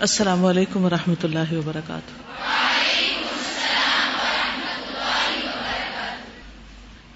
[0.00, 2.12] السلام علیکم و رحمۃ اللہ وبرکاتہ۔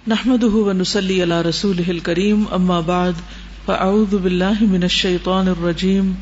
[0.07, 3.13] نحمد ونسلی علی رسول کریم اما بعد،
[3.67, 6.13] فاعوذ باللہ من الشیطان الرجیم،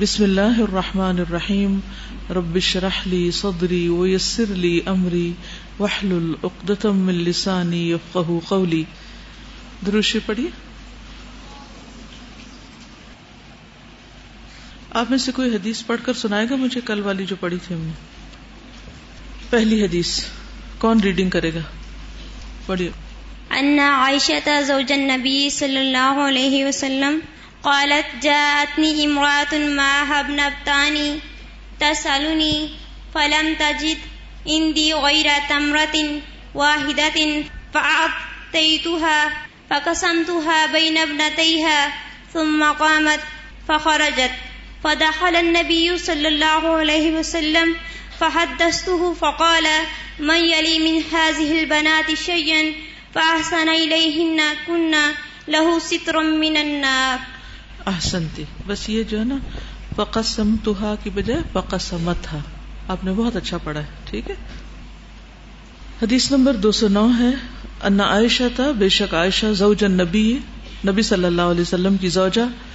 [0.00, 1.80] بسم اللہ الرحمن الرحیم۔
[2.30, 5.32] رب شرح لی صدری ویسر لی امری
[5.80, 8.84] وحلل اقدتم من لسانی یفقہ قولی۔
[9.86, 10.67] دروشی پڑھیے۔
[14.90, 17.74] آپ میں سے کوئی حدیث پڑھ کر سنائے گا مجھے؟ کل والی جو پڑھی تھی
[17.74, 17.92] ہم نے۔
[19.50, 20.24] پہلی حدیث۔
[20.78, 21.58] کون ریڈنگ کرے گا؟
[22.66, 22.90] پڑھیے۔
[23.50, 27.18] ان عائشة زوج النبي صلى الله عليه وسلم
[27.60, 31.18] قالت جاءتني امرأة معها ابنتان
[31.78, 32.66] تسألني
[33.12, 34.08] فلم تجد
[34.46, 36.00] عندي غير تمرة
[36.54, 37.20] واحدة
[37.72, 39.28] فأعطيتها
[39.68, 41.88] فقسمتها بين ابنتيها
[42.32, 43.18] ثم قامت
[43.66, 44.47] فخرجت۔
[44.82, 47.72] فدخل النبي صلى الله عليه وسلم
[48.18, 49.66] فحدثته فقال
[50.20, 52.62] من يلي من هذه البنات شيئا
[53.12, 55.12] فأحسن إليهن كنا
[55.48, 57.16] له ستر من النار.
[57.86, 58.44] احسنتی.
[58.66, 59.36] بس یہ جو ہے نا،
[59.96, 62.40] فقسمتها کی بجائے فقسمتها.
[62.88, 64.34] آپ نے بہت اچھا پڑھا ہے، ٹھیک ہے؟
[66.02, 67.30] حدیث نمبر دو سو نو ہے
[67.82, 70.38] ان عائشہ تھا، بے شک عائشہ زوج النبی،
[70.86, 72.67] نبی صلی اللہ علیہ وسلم کی زوجہ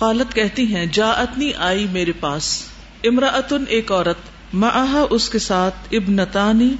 [0.00, 2.62] قالت کہتی ہیں جا اتنی آئی میرے پاس۔
[3.04, 4.16] امراۃن ایک عورت
[4.54, 6.74] معاہا اس کے ساتھ، ابنتانی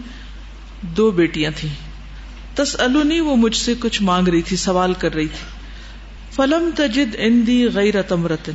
[0.82, 1.74] دو بیٹیاں تھیں۔
[2.54, 2.76] تس
[3.20, 5.46] وہ مجھ سے کچھ مانگ رہی تھی، سوال کر رہی تھی۔
[6.32, 8.52] فلم تجد اندی غیر تمرتن۔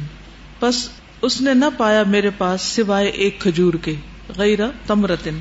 [0.61, 0.89] بس
[1.21, 3.93] اس نے نہ پایا میرے پاس سوائے ایک کھجور کے،
[4.37, 5.39] غیر تمرتن۔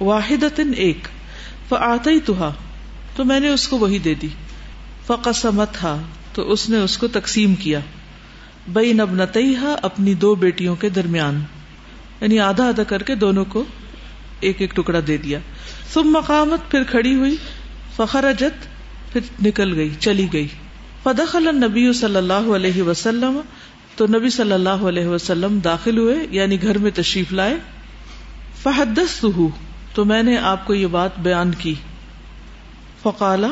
[0.00, 0.44] واحد
[0.76, 1.08] ایک۔
[1.68, 2.20] فآتا ہی
[3.16, 4.28] تو میں نے اس کو وہی دے دی۔
[5.06, 5.76] فقسمت
[6.32, 7.80] تو اس نے اس کو تقسیم کیا۔
[8.72, 9.22] بئی نب
[9.82, 11.40] اپنی دو بیٹیوں کے درمیان
[12.20, 13.64] یعنی آدھا آدھا کر کے دونوں کو
[14.40, 15.38] ایک ایک ٹکڑا دے دیا۔
[15.92, 17.36] تم مقامت پھر کھڑی ہوئی
[17.96, 18.66] فخر اجت
[19.12, 20.48] پھر نکل گئی، چلی گئی۔
[21.02, 23.40] فدخل نبی صلی اللہ علیہ وسلم،
[23.96, 27.56] تو نبی صلی اللہ علیہ وسلم داخل ہوئے یعنی گھر میں تشریف لائے۔
[28.62, 29.26] فحدس
[29.94, 31.74] تو میں نے آپ کو یہ بات بیان کی۔
[33.02, 33.48] فقالا،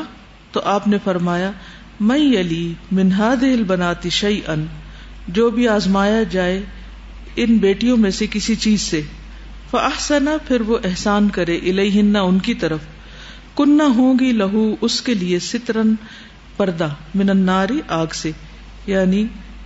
[0.51, 1.51] تو آپ نے فرمایا
[1.99, 4.65] میں علی منہاد بناتی شعی ان
[5.27, 6.61] جو بھی آزمایا جائے
[7.35, 9.01] ان بیٹیوں میں سے کسی چیز سے۔
[9.69, 12.79] فاحسنا پھر وہ احسان کرے الہن ان کی طرف۔
[13.55, 15.93] کننا ہوں گی لہو، اس کے لیے سترن
[16.57, 18.31] پردہ، من الناری آگ سے۔
[18.87, 19.25] یعنی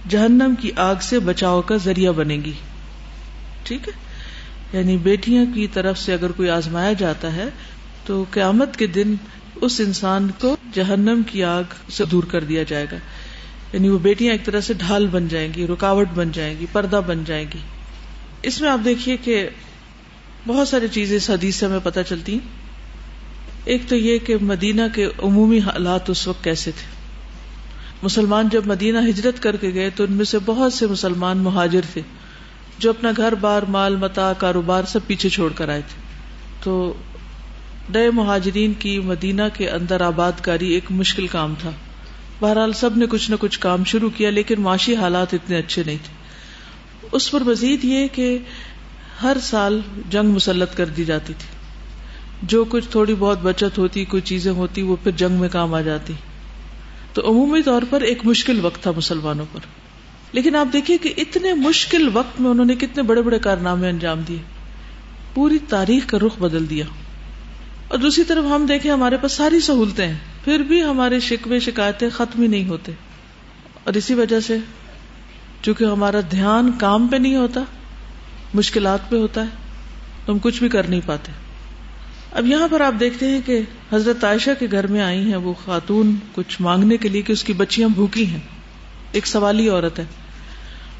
[0.09, 2.51] جہنم کی آگ سے بچاؤ کا ذریعہ بنے گی۔
[3.63, 3.93] ٹھیک ہے؟
[4.77, 7.45] یعنی بیٹیاں کی طرف سے اگر کوئی آزمایا جاتا ہے،
[8.05, 9.15] تو قیامت کے دن
[9.55, 12.97] اس انسان کو جہنم کی آگ سے دور کر دیا جائے گا۔
[13.73, 17.01] یعنی وہ بیٹیاں ایک طرح سے ڈھال بن جائیں گی، رکاوٹ بن جائیں گی، پردہ
[17.07, 17.59] بن جائیں گی۔
[18.43, 19.49] اس میں آپ دیکھیے کہ
[20.47, 22.39] بہت ساری چیزیں اس حدیث سے ہمیں پتہ چلتی
[23.65, 26.97] ایک تو یہ کہ مدینہ کے عمومی حالات اس وقت کیسے تھے۔
[28.03, 31.81] مسلمان جب مدینہ ہجرت کر کے گئے تو ان میں سے بہت سے مسلمان مہاجر
[31.93, 32.01] تھے،
[32.79, 36.01] جو اپنا گھر، بار، مال، متا، کاروبار سب پیچھے چھوڑ کر آئے تھے۔
[36.63, 36.93] تو
[37.89, 41.71] نئے مہاجرین کی مدینہ کے اندر آباد کاری ایک مشکل کام تھا۔
[42.39, 45.97] بہرحال سب نے کچھ نہ کچھ کام شروع کیا، لیکن معاشی حالات اتنے اچھے نہیں
[46.03, 46.13] تھے۔
[47.11, 48.37] اس پر مزید یہ کہ
[49.23, 51.57] ہر سال جنگ مسلط کر دی جاتی تھی۔
[52.43, 55.81] جو کچھ تھوڑی بہت بچت ہوتی، کوئی چیزیں ہوتی، وہ پھر جنگ میں کام آ
[55.81, 56.13] جاتی۔
[57.13, 59.59] تو عمومی طور پر ایک مشکل وقت تھا مسلمانوں پر۔
[60.31, 64.21] لیکن آپ دیکھیے کہ اتنے مشکل وقت میں انہوں نے کتنے بڑے بڑے کارنامے انجام
[64.27, 64.37] دیے۔
[65.33, 66.85] پوری تاریخ کا رخ بدل دیا۔
[67.87, 72.09] اور دوسری طرف ہم دیکھیں ہمارے پاس ساری سہولتیں ہیں۔ پھر بھی ہمارے شکوے شکایتیں
[72.09, 72.91] ختم ہی نہیں ہوتے۔
[73.83, 74.57] اور اسی وجہ سے
[75.61, 77.61] چونکہ ہمارا دھیان کام پہ نہیں ہوتا،
[78.53, 79.47] مشکلات پہ ہوتا ہے
[80.25, 81.31] تو ہم کچھ بھی کر نہیں پاتے۔
[82.31, 83.61] اب یہاں پر آپ دیکھتے ہیں کہ
[83.93, 87.43] حضرت عائشہ کے گھر میں آئی ہیں، وہ خاتون کچھ مانگنے کے لیے کہ اس
[87.43, 88.39] کی بچیاں بھوکی ہیں۔
[89.11, 90.05] ایک سوالی عورت ہے۔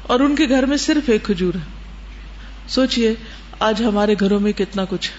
[0.02, 1.82] اور ان کے گھر میں صرف ایک کھجور ہے۔
[2.68, 3.14] سوچئے،
[3.58, 5.16] آج ہمارے گھروں میں کتنا کچھ ہے۔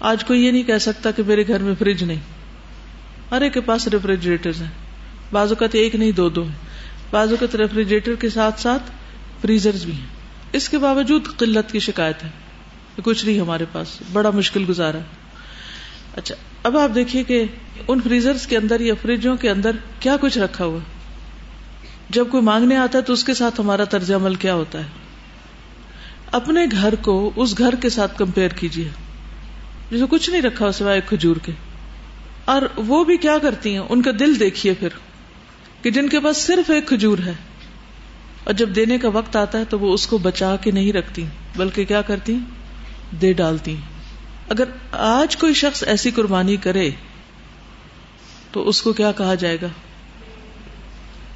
[0.00, 2.41] آج کوئی یہ نہیں کہہ سکتا کہ میرے گھر میں فریج نہیں۔
[3.32, 4.70] ہر ایک کے پاس ریفریجریٹر ہیں۔
[5.32, 6.58] بعض اوقات ایک نہیں، دو دو ہیں۔
[7.10, 8.82] بعض اوقات ریفریجریٹر کے ساتھ ساتھ
[9.40, 10.06] فریزر بھی ہیں۔
[10.52, 12.28] اس کے باوجود قلت کی شکایت ہے
[13.04, 14.98] کچھ نہیں ہمارے پاس۔ بڑا مشکل گزارا
[16.16, 17.44] اچھا اب آپ دیکھیے کہ
[17.88, 19.70] ان فریزر کے اندر یا فریجوں کے اندر
[20.00, 20.78] کیا کچھ رکھا ہوا
[22.10, 24.88] جب کوئی مانگنے آتا ہے تو اس کے ساتھ ہمارا طرز عمل کیا ہوتا ہے۔
[26.32, 28.88] اپنے گھر کو اس گھر کے ساتھ کمپیئر کیجیے۔
[29.90, 31.52] جسے کچھ نہیں رکھا سوائے کھجور کے۔
[32.44, 34.88] اور وہ بھی کیا کرتی ہیں؟ ان کا دل دیکھیے پھر
[35.82, 37.32] کہ جن کے پاس صرف ایک کھجور ہے۔
[38.44, 41.24] اور جب دینے کا وقت آتا ہے تو وہ اس کو بچا کے نہیں رکھتی،
[41.56, 42.36] بلکہ کیا کرتی
[43.20, 43.76] دے ڈالتی
[44.48, 46.90] اگر آج کوئی شخص ایسی قربانی کرے
[48.52, 49.66] تو اس کو کیا کہا جائے گا؟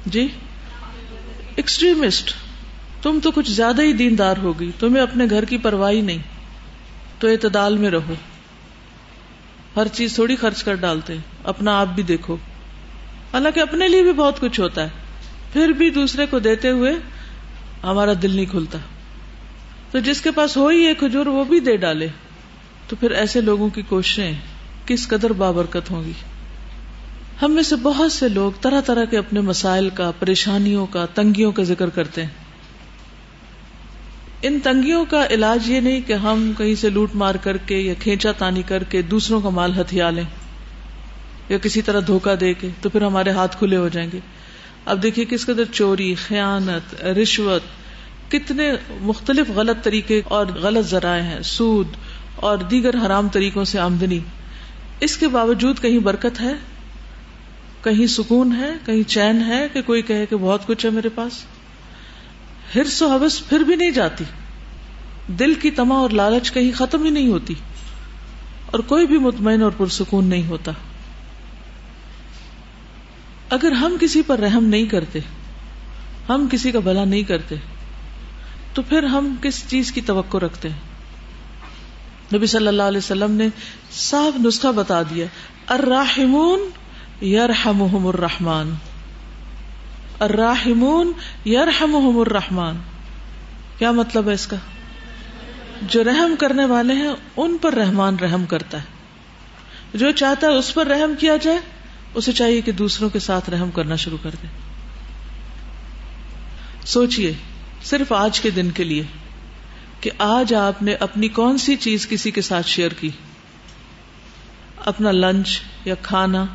[0.05, 0.27] جی؟
[1.55, 2.33] ایکسٹریمسٹ
[3.01, 6.17] تم تو کچھ زیادہ ہی دیندار ہوگی، تمہیں اپنے گھر کی پرواہی نہیں،
[7.19, 8.13] تو اعتدال میں رہو۔
[9.77, 12.35] ہر چیز تھوڑی خرچ کر ڈالتے اپنا آپ بھی دیکھو۔
[13.33, 14.89] حالانکہ اپنے لیے بھی بہت کچھ ہوتا ہے۔
[15.53, 16.91] پھر بھی دوسرے کو دیتے ہوئے
[17.83, 18.77] ہمارا دل نہیں کھلتا۔
[19.91, 22.07] تو جس کے پاس ہو ہی ایک کھجور، وہ بھی دے ڈالے۔
[22.87, 24.33] تو پھر ایسے لوگوں کی کوششیں
[24.85, 26.11] کس قدر بابرکت ہوں گی۔
[27.41, 31.51] ہم میں سے بہت سے لوگ طرح طرح کے اپنے مسائل کا، پریشانیوں کا، تنگیوں
[31.51, 32.46] کا ذکر کرتے ہیں۔
[34.41, 37.93] ان تنگیوں کا علاج یہ نہیں کہ ہم کہیں سے لوٹ مار کر کے یا
[37.99, 40.23] کھینچا تانی کر کے دوسروں کا مال ہتھیا لیں
[41.49, 44.19] یا کسی طرح دھوکا دے کے تو پھر ہمارے ہاتھ کھلے ہو جائیں گے۔
[44.85, 47.61] اب دیکھیے کس قدر چوری، خیانت، رشوت،
[48.31, 51.87] کتنے مختلف غلط طریقے اور غلط ذرائع ہیں، سود
[52.35, 54.19] اور دیگر حرام طریقوں سے آمدنی۔
[54.99, 56.53] اس کے باوجود کہیں برکت ہے؟
[57.83, 61.33] کہیں سکون ہے؟ کہیں چین ہے کہ کوئی کہے کہ بہت کچھ ہے میرے پاس؟
[62.75, 64.23] ہرس و حوث پھر بھی نہیں جاتی۔
[65.27, 67.53] دل کی تما اور لالچ کہیں ختم ہی نہیں ہوتی۔
[68.65, 70.71] اور کوئی بھی مطمئن اور پرسکون نہیں ہوتا۔
[73.49, 75.19] اگر ہم کسی پر رحم نہیں کرتے،
[76.29, 77.55] ہم کسی کا بھلا نہیں کرتے،
[78.73, 80.77] تو پھر ہم کس چیز کی توقع رکھتے ہیں؟
[82.33, 83.47] نبی صلی اللہ علیہ وسلم نے
[83.91, 85.25] صاف نسخہ بتا دیا۔
[85.67, 86.69] الراحمون
[87.25, 88.69] یرحمہم الرحمن۔
[90.19, 91.11] الراحمون
[91.47, 92.75] یرحمہم الرحمن۔
[93.77, 94.57] کیا مطلب ہے اس کا؟
[95.81, 98.83] جو رحم کرنے والے ہیں، ان پر رحمان رحم کرتا ہے۔
[99.97, 101.57] جو چاہتا ہے اس پر رحم کیا جائے،
[102.13, 104.47] اسے چاہیے کہ دوسروں کے ساتھ رحم کرنا شروع کر دے۔
[106.85, 107.33] سوچئے،
[107.83, 109.03] صرف آج کے دن کے لیے
[110.01, 113.09] کہ آج آپ نے اپنی کون سی چیز کسی کے ساتھ شیئر کی؟
[114.85, 116.45] اپنا لنچ یا کھانا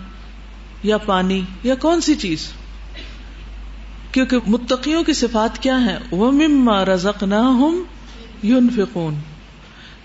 [0.82, 2.53] یا پانی یا کون سی چیز؟
[4.12, 7.85] کیونکہ متقیوں کی صفات کیا ہے وہ مما رزق نہ ہوں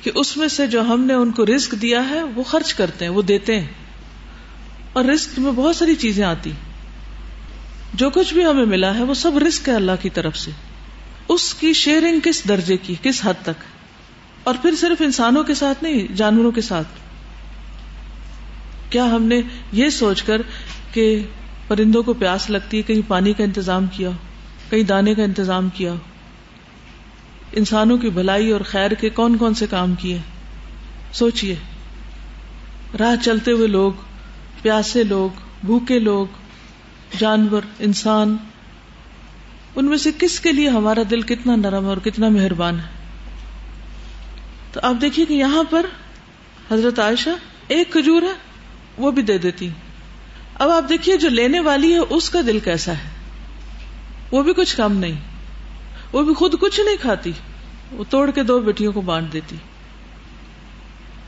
[0.01, 3.05] کہ اس میں سے جو ہم نے ان کو رسک دیا ہے، وہ خرچ کرتے
[3.05, 3.67] ہیں، وہ دیتے ہیں۔
[4.93, 6.51] اور رسک میں بہت ساری چیزیں آتی۔
[7.93, 10.51] جو کچھ بھی ہمیں ملا ہے، وہ سب رسک ہے اللہ کی طرف سے۔
[11.27, 13.63] اس کی شیئرنگ کس درجے کی، کس حد تک؟
[14.43, 16.87] اور پھر صرف انسانوں کے ساتھ نہیں، جانوروں کے ساتھ۔
[18.89, 20.41] کیا ہم نے یہ سوچ کر
[20.93, 21.23] کہ
[21.67, 24.09] پرندوں کو پیاس لگتی ہے، کہیں پانی کا انتظام کیا،
[24.69, 25.93] کہیں دانے کا انتظام کیا۔
[27.51, 30.17] انسانوں کی بھلائی اور خیر کے کون کون سے کام کیے؟
[31.13, 31.55] سوچئے۔
[32.99, 33.91] راہ چلتے ہوئے لوگ،
[34.61, 35.29] پیاسے لوگ،
[35.65, 36.25] بھوکے لوگ،
[37.17, 38.37] جانور، انسان،
[39.75, 43.17] ان میں سے کس کے لیے ہمارا دل کتنا نرم اور کتنا مہربان ہے؟
[44.71, 45.85] تو آپ دیکھیے کہ یہاں پر
[46.71, 47.29] حضرت عائشہ
[47.67, 48.33] ایک کھجور ہے،
[48.97, 49.69] وہ بھی دے دیتی۔
[50.59, 53.09] اب آپ دیکھیے جو لینے والی ہے اس کا دل کیسا ہے؟
[54.31, 55.19] وہ بھی کچھ کم نہیں۔
[56.13, 57.31] وہ بھی خود کچھ نہیں کھاتی۔
[57.91, 59.55] وہ توڑ کے دو بیٹیوں کو بانٹ دیتی۔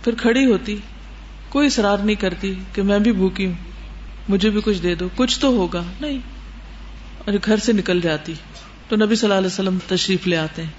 [0.04, 0.78] پھر کھڑی ہوتی۔
[1.50, 3.54] کوئی اصرار نہیں کرتی کہ میں بھی بھوکی ہوں۔
[4.30, 6.20] مجھے بھی کچھ دے دو۔ کچھ تو ہوگا۔ نہیں۔
[7.26, 8.34] اور گھر سے نکل جاتی۔
[8.88, 10.72] تو نبی صلی اللہ علیہ وسلم تشریف لے آتے ہیں۔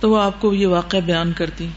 [0.00, 1.68] تو وہ آپ کو یہ واقعہ بیان کرتی۔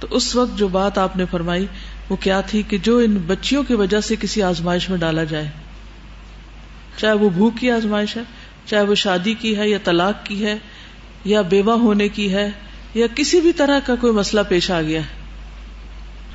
[0.00, 1.66] تو اس وقت جو بات آپ نے فرمائی
[2.12, 5.48] وہ کیا تھی کہ جو ان بچیوں کی وجہ سے کسی آزمائش میں ڈالا جائے۔
[6.96, 8.22] چاہے وہ بھوک کی آزمائش ہے،
[8.66, 10.58] چاہے وہ شادی کی ہے یا طلاق کی ہے
[11.24, 12.50] یا بیوہ ہونے کی ہے
[12.94, 15.06] یا کسی بھی طرح کا کوئی مسئلہ پیش آ گیا۔ ہے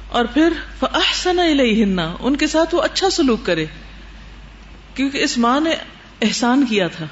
[0.10, 0.50] اور پھر
[0.82, 3.66] احسن الیہن ان کے ساتھ وہ اچھا سلوک کرے۔
[4.96, 5.72] کیونکہ اس ماں نے
[6.22, 7.06] احسان کیا تھا۔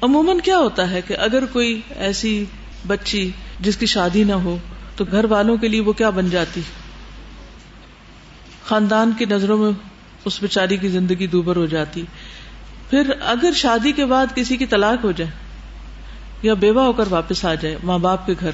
[0.00, 2.44] عموماً کیا ہوتا ہے کہ اگر کوئی ایسی
[2.86, 4.56] بچی جس کی شادی نہ ہو
[4.96, 6.60] تو گھر والوں کے لیے وہ کیا بن جاتی؟
[8.70, 9.70] خاندان کی نظروں میں
[10.24, 12.04] اس بیچاری کی زندگی دوبر ہو جاتی۔
[12.90, 15.30] پھر اگر شادی کے بعد کسی کی طلاق ہو جائے
[16.42, 18.50] یا بیوہ ہو کر واپس آ جائے ماں باپ کے گھر،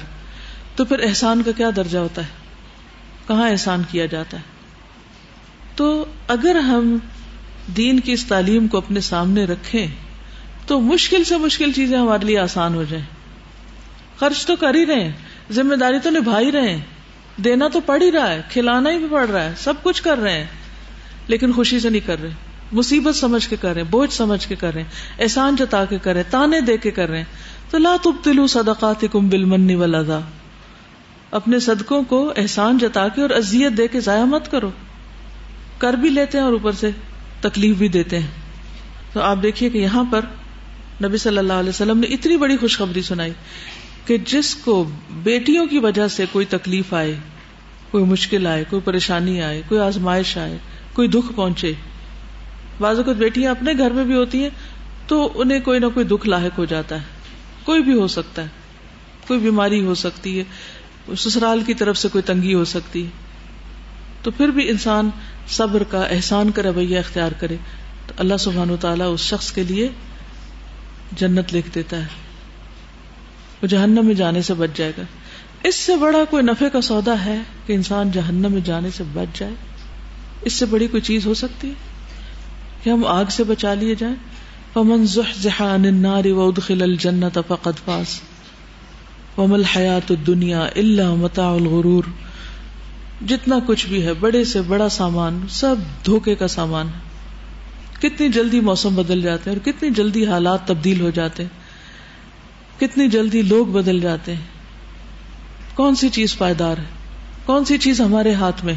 [0.75, 2.27] تو پھر احسان کا کیا درجہ ہوتا ہے؟
[3.27, 4.41] کہاں احسان کیا جاتا ہے؟
[5.75, 6.97] تو اگر ہم
[7.77, 9.87] دین کی اس تعلیم کو اپنے سامنے رکھیں،
[10.67, 13.05] تو مشکل سے مشکل چیزیں ہمارے لیے آسان ہو جائیں۔
[14.19, 15.11] خرچ تو کر ہی رہے ہیں،
[15.51, 16.96] ذمہ داری تو نبھا ہی رہے ہیں۔
[17.43, 20.17] دینا تو پڑ ہی رہا ہے، کھلانا ہی بھی پڑ رہا ہے، سب کچھ کر
[20.17, 20.45] رہے ہیں۔
[21.27, 22.29] لیکن خوشی سے نہیں کر رہے۔
[22.71, 24.89] مصیبت سمجھ کے کر رہے ہیں، بوجھ سمجھ کے کر رہے ہیں۔
[25.19, 27.25] احسان جتا کے کر رہے ہیں، تانے دے کے کر رہے ہیں۔
[27.69, 30.19] تو لا تبتلو صدقات کم بل منی والا
[31.31, 34.71] اپنے صدقوں کو احسان جتا کے اور ازیت دے کے ضائع مت کرو۔
[35.77, 36.91] کر بھی لیتے ہیں اور اوپر سے
[37.41, 38.27] تکلیف بھی دیتے ہیں۔
[39.13, 40.21] تو آپ دیکھیے کہ یہاں پر
[41.03, 43.31] نبی صلی اللہ علیہ وسلم نے اتنی بڑی خوشخبری سنائی۔
[44.07, 47.15] کہ جس کو بیٹیوں کی وجہ سے کوئی تکلیف آئے،
[47.91, 50.57] کوئی مشکل آئے، کوئی پریشانی آئے، کوئی آزمائش آئے،
[50.93, 51.73] کوئی دکھ پہنچے۔
[52.79, 54.49] بعض اوقات بیٹیاں اپنے گھر میں بھی ہوتی ہیں
[55.07, 57.05] تو انہیں کوئی نہ کوئی دکھ لاحق ہو جاتا ہے۔
[57.63, 58.47] کوئی بھی ہو سکتا ہے۔
[59.27, 60.43] کوئی بیماری ہو سکتی ہے۔
[61.17, 63.09] سسرال کی طرف سے کوئی تنگی ہو سکتی ہے۔
[64.21, 65.09] تو پھر بھی انسان
[65.47, 67.55] صبر کا احسان کا رویہ اختیار کرے۔
[68.07, 69.89] تو اللہ سبحان و تعالیٰ اس شخص کے لیے
[71.11, 72.26] جنت لکھ دیتا ہے۔
[73.61, 75.01] وہ جہنم میں جانے سے بچ جائے گا۔
[75.63, 79.39] اس سے بڑا کوئی نفے کا سودا ہے کہ انسان جہنم میں جانے سے بچ
[79.39, 79.53] جائے؟
[80.41, 81.73] اس سے بڑی کوئی چیز ہو سکتی ہے؟
[82.83, 84.15] کہ ہم آگ سے بچا لیے جائیں؟
[84.73, 85.05] پمن
[85.59, 88.21] عن النار وادخل الجنت فقد فاز۔
[89.37, 92.03] وما الحیات الدنیا الا متاع الغرور۔
[93.27, 97.07] جتنا کچھ بھی ہے، بڑے سے بڑا سامان، سب دھوکے کا سامان ہے۔
[97.99, 101.66] کتنی جلدی موسم بدل جاتے ہیں اور کتنی جلدی حالات تبدیل ہو جاتے ہیں۔
[102.79, 104.41] کتنی جلدی لوگ بدل جاتے ہیں؟
[105.75, 106.83] کون سی چیز پائیدار ہے؟
[107.45, 108.73] کون سی چیز ہمارے ہاتھ میں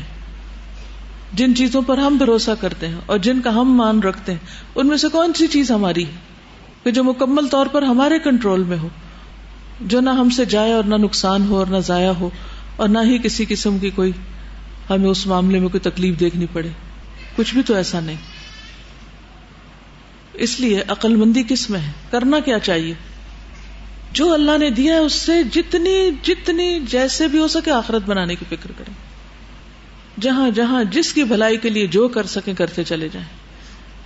[1.33, 4.38] جن چیزوں پر ہم بھروسہ کرتے ہیں اور جن کا ہم مان رکھتے ہیں،
[4.75, 6.04] ان میں سے کون سی چیز ہماری
[6.85, 8.88] کہ جو مکمل طور پر ہمارے کنٹرول میں ہو،
[9.80, 12.30] جو نہ ہم سے جائے اور نہ نقصان ہو اور نہ ضائع ہو
[12.76, 14.12] اور نہ ہی کسی قسم کی کوئی
[14.90, 16.69] ہمیں اس معاملے میں کوئی تکلیف دیکھنی پڑے۔
[17.37, 18.16] کچھ بھی تو ایسا نہیں۔
[20.35, 22.95] اس لیے عقل مندی کس میں ہے؟ کرنا کیا چاہیے؟
[24.12, 28.35] جو اللہ نے دیا ہے اس سے جتنی جتنی جیسے بھی ہو سکے آخرت بنانے
[28.35, 28.95] کی فکر کریں۔
[30.21, 33.29] جہاں جہاں جس کی بھلائی کے لیے جو کر سکیں کرتے چلے جائیں۔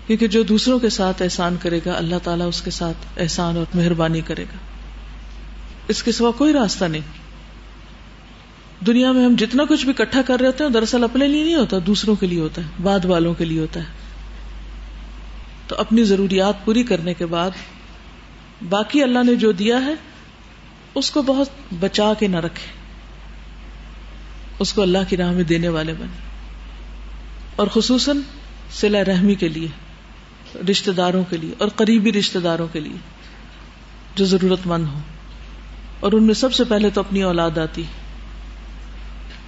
[0.06, 3.64] کیونکہ جو دوسروں کے ساتھ احسان کرے گا، اللہ تعالیٰ اس کے ساتھ احسان اور
[3.74, 4.56] مہربانی کرے گا۔
[5.88, 7.24] اس کے سوا کوئی راستہ نہیں۔
[8.84, 11.54] دنیا میں ہم جتنا کچھ بھی کٹھا کر رہے ہوتے ہیں دراصل اپنے لیے نہیں
[11.54, 13.84] ہوتا، دوسروں کے لیے ہوتا ہے، بعد والوں کے لیے ہوتا ہے۔
[15.66, 17.50] تو اپنی ضروریات پوری کرنے کے بعد
[18.68, 19.94] باقی اللہ نے جو دیا ہے،
[20.94, 21.48] اس کو بہت
[21.80, 22.66] بچا کے نہ رکھے۔
[24.58, 26.18] اس کو اللہ کی راہ میں دینے والے بنے۔
[27.56, 28.18] اور خصوصاً
[28.70, 29.68] سلا رحمی کے لیے
[30.70, 32.96] رشتے داروں کے لیے، اور قریبی رشتے داروں کے لیے،
[34.14, 35.00] جو ضرورت مند ہو
[36.00, 37.82] اور ان میں سب سے پہلے تو اپنی اولاد آتی۔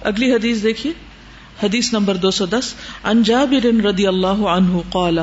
[0.01, 0.93] اگلی حدیث دیکھیے،
[1.63, 2.73] حدیث نمبر دو سو دس
[3.03, 5.19] انجابر رضی اللہ عنہ قال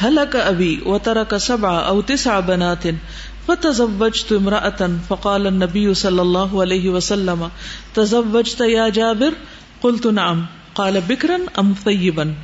[0.00, 2.84] ہلک هلك ابي وترك سبع او تسع بنات
[3.48, 7.50] فتزوجت امرأة فقال النبي صلى الله عليه وسلم،
[7.94, 9.32] تزوجت يا جابر؟
[9.82, 10.46] قلت نعم.
[10.74, 12.34] قال بكرا ام ثيبا؟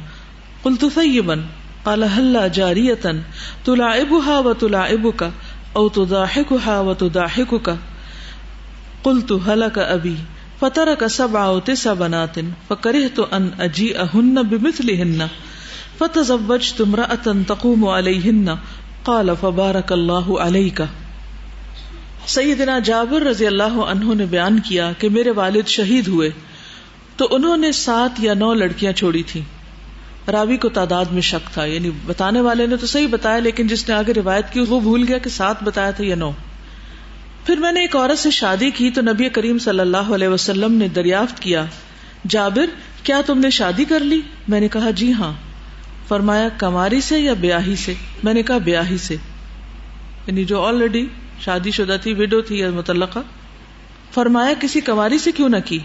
[0.65, 1.45] قلت ثيبا.
[1.85, 3.23] قال هلا جارية؟
[3.65, 5.31] تلاعبها وتلاعبك
[5.77, 7.77] او تضاحكها وتضاحكك.
[9.05, 10.17] قلت هلك ابي
[10.61, 12.37] فترك سبع او تسع بنات،
[12.71, 15.29] فكرهت ان اجيئهن بمثلهن.
[15.99, 18.51] فتزوجت امرأة تقوم عليهن.
[19.03, 20.81] قال فبارك الله عليك.
[22.27, 26.31] سیدنا جابر رضی اللہ عنہ نے بیان کیا کہ میرے والد شہید ہوئے
[27.17, 29.41] تو انہوں نے سات یا نو لڑکیاں چھوڑی تھی
[30.33, 33.89] راوی کو تعداد میں شک تھا یعنی بتانے والے نے تو صحیح بتایا لیکن جس
[33.89, 36.31] نے آگے روایت کی وہ بھول گیا کہ سات بتایا تھا یا نو۔
[37.45, 40.73] پھر میں نے ایک عورت سے شادی کی تو نبی کریم صلی اللہ علیہ وسلم
[40.73, 41.65] نے دریافت کیا،
[42.29, 42.67] جابر،
[43.03, 45.33] کیا تم نے شادی کر لی؟ میں نے کہا جی ہاں۔
[46.09, 49.17] فرمایا، کماری سے یا بیاہی سے؟ میں نے کہا، بیاہی سے۔
[50.27, 51.07] یعنی جو آلریڈی
[51.41, 53.19] شادی شدہ تھی وڈو تھی یا متعلقہ،
[54.15, 55.79] فرمایا، کسی کماری سے کیوں نہ کی؟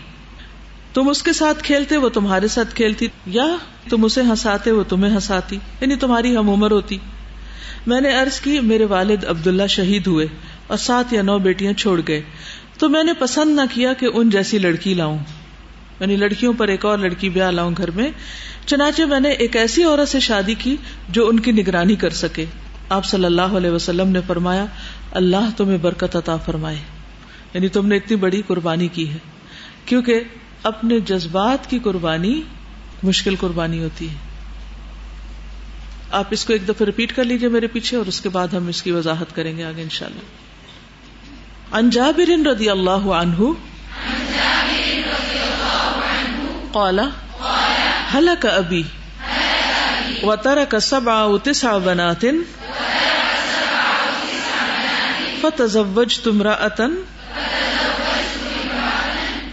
[0.94, 3.48] تم اس کے ساتھ کھیلتے، وہ تمہارے ساتھ کھیلتی، یا
[3.90, 6.98] تم اسے ہنساتے، وہ تمہیں ہنساتی؟ یعنی تمہاری ہم عمر ہوتی۔
[7.88, 10.28] میں نے عرض کی، میرے والد عبداللہ شہید ہوئے
[10.68, 12.22] اور سات یا نو بیٹیاں چھوڑ گئے۔
[12.80, 15.18] تو میں نے پسند نہ کیا کہ ان جیسی لڑکی لاؤں۔
[16.00, 18.12] یعنی لڑکیوں پر ایک اور لڑکی بیاہ لاؤں گھر میں،
[18.66, 20.76] چنانچہ میں نے ایک ایسی عورت سے شادی کی
[21.10, 22.46] جو ان کی نگرانی کر سکے۔
[22.90, 24.66] آپ صلی اللہ علیہ وسلم نے فرمایا،
[25.12, 26.78] اللہ تمہیں برکت عطا فرمائے۔
[27.54, 29.18] یعنی تم نے اتنی بڑی قربانی کی ہے۔
[29.86, 30.20] کیونکہ
[30.64, 32.42] اپنے جذبات کی قربانی
[33.04, 34.16] مشکل قربانی ہوتی ہے۔
[36.12, 38.68] آپ اس کو ایک دفعہ ریپیٹ کر لیجیے میرے پیچھے اور اس کے بعد ہم
[38.68, 40.08] اس کی وضاحت کریں گے آگے ان شاء
[41.72, 43.52] اللہ رضی اللہ عنہ
[46.74, 47.12] قال،
[48.10, 48.86] هلك ابي
[50.24, 52.26] وترك سبع او تسع بنات.
[55.44, 56.92] فتزوجت امرأة.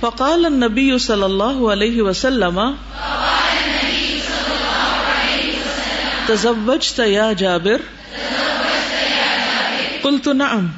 [0.03, 2.77] فقال النبي صلى الله عليه وسلم،
[6.29, 7.81] تزوجت يا جابر.
[10.05, 10.69] قلت نعم.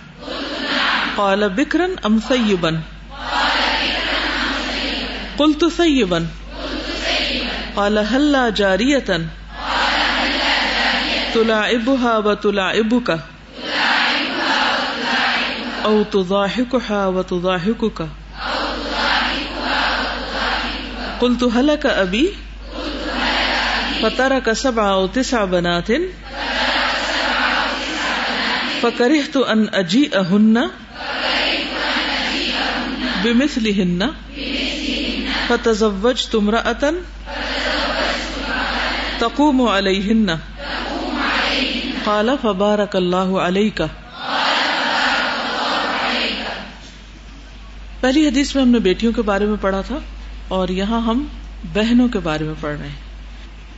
[1.17, 2.81] قال، بكرا ام ثيبا؟
[5.43, 6.27] قلت ثيبا
[7.77, 9.27] قال هلا جارية
[11.35, 13.19] تلاعبها وتلاعبك
[15.85, 18.09] او تضاحكها وتضاحكك
[21.21, 22.31] قلت هلك ابي
[24.03, 25.89] فترك سبع او تسع بنات.
[28.83, 30.71] فكرهت ان اجيئهن
[33.25, 34.13] بمثلهن بمثلهن
[35.49, 36.95] فتزوجت امرأة
[39.19, 40.27] تقوم عليهن.
[42.05, 43.81] قال فبارك الله عليك.
[48.01, 49.99] پہلی حدیث میں ہم نے بیٹیوں کے بارے میں پڑھا تھا
[50.49, 51.27] اور یہاں ہم
[51.75, 52.97] بہنوں کے بارے میں پڑھ رہے ہیں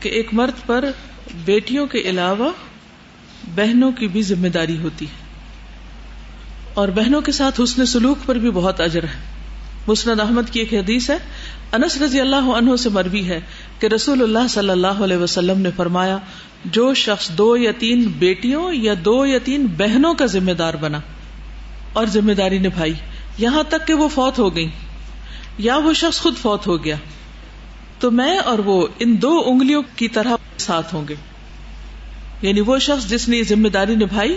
[0.00, 0.84] کہ ایک مرد پر
[1.44, 2.50] بیٹیوں کے علاوہ
[3.54, 5.24] بہنوں کی بھی ذمہ داری ہوتی ہے
[6.74, 9.34] اور بہنوں کے ساتھ حسن سلوک پر بھی بہت اجر ہے۔
[9.88, 11.16] مسند احمد کی ایک حدیث ہے
[11.74, 13.40] انس رضی اللہ عنہ سے مروی ہے
[13.78, 16.18] کہ رسول اللہ صلی اللہ علیہ وسلم نے فرمایا،
[16.64, 21.00] جو شخص دو یا تین بیٹیوں یا دو یا تین بہنوں کا ذمہ دار بنا،
[21.92, 22.92] اور ذمہ داری نبھائی،
[23.38, 24.70] یہاں تک کہ وہ فوت ہو گئی
[25.58, 26.96] یا وہ شخص خود فوت ہو گیا،
[27.98, 31.14] تو میں اور وہ ان دو انگلیوں کی طرح ساتھ ہوں گے۔
[32.42, 34.36] یعنی وہ شخص جس نے ذمہ داری نبھائی،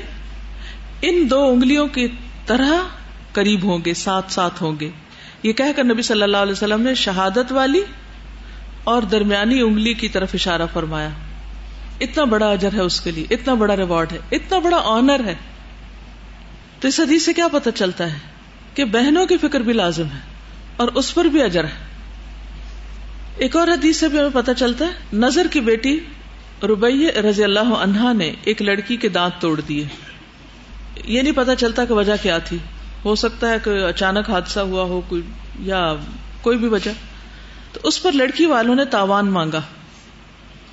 [1.02, 2.08] ان دو انگلیوں کی
[2.46, 2.72] طرح
[3.32, 4.90] قریب ہوں گے، ساتھ ساتھ ہوں گے۔
[5.48, 7.82] یہ کہہ کر نبی صلی اللہ علیہ وسلم نے شہادت والی
[8.84, 11.10] اور درمیانی انگلی کی طرف اشارہ فرمایا۔
[12.02, 15.36] اتنا بڑا اجر ہے اس کے لیے، اتنا بڑا ریوارڈ ہے، اتنا بڑا آنر ہے۔
[16.80, 18.18] تو اس حدیث سے کیا پتہ چلتا ہے
[18.74, 20.20] کہ بہنوں کی فکر بھی لازم ہے
[20.78, 21.88] اور اس پر بھی اجر ہے۔
[23.38, 26.00] ایک اور حدیث سے بھی ہمیں پتہ چلتا ہے، نظر کی بیٹی
[26.64, 29.88] ربیہ رضی اللہ عنہا نے ایک لڑکی کے دانت توڑ دیے۔
[31.06, 32.58] یہ نہیں پتا چلتا کہ وجہ کیا تھی۔
[33.06, 35.22] ہو سکتا ہے کہ اچانک حادثہ ہوا ہو، کوئی
[35.60, 35.96] یا
[36.42, 36.92] کوئی بھی وجہ۔
[37.74, 39.62] تو اس پر لڑکی والوں نے تاوان مانگا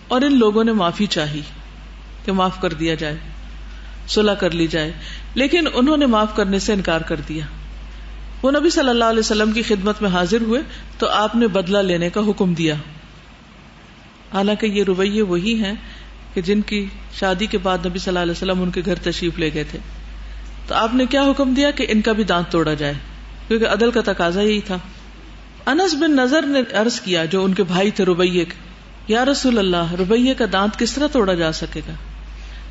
[0.09, 1.41] اور ان لوگوں نے معافی چاہی
[2.25, 3.17] کہ معاف کر دیا جائے،
[4.09, 4.93] صلح کر لی جائے۔
[5.35, 7.45] لیکن انہوں نے معاف کرنے سے انکار کر دیا۔
[8.43, 10.61] وہ نبی صلی اللہ علیہ وسلم کی خدمت میں حاضر ہوئے
[10.99, 12.75] تو آپ نے بدلہ لینے کا حکم دیا۔
[14.35, 15.75] حالانکہ یہ رویے وہی ہیں
[16.35, 16.87] کہ جن کی
[17.19, 19.79] شادی کے بعد نبی صلی اللہ علیہ وسلم ان کے گھر تشریف لے گئے تھے۔
[20.69, 22.95] تو آپ نے کیا حکم دیا کہ ان کا بھی دانت توڑا جائے؟
[23.49, 24.79] کیونکہ عدل کا تقاضا یہی تھا۔
[25.67, 28.55] انس بن نظر نے عرض کیا جو ان کے بھائی تھے روبیے کے،
[29.09, 31.93] یا رسول اللہ روبیے کا دانت کس طرح توڑا جا سکے گا؟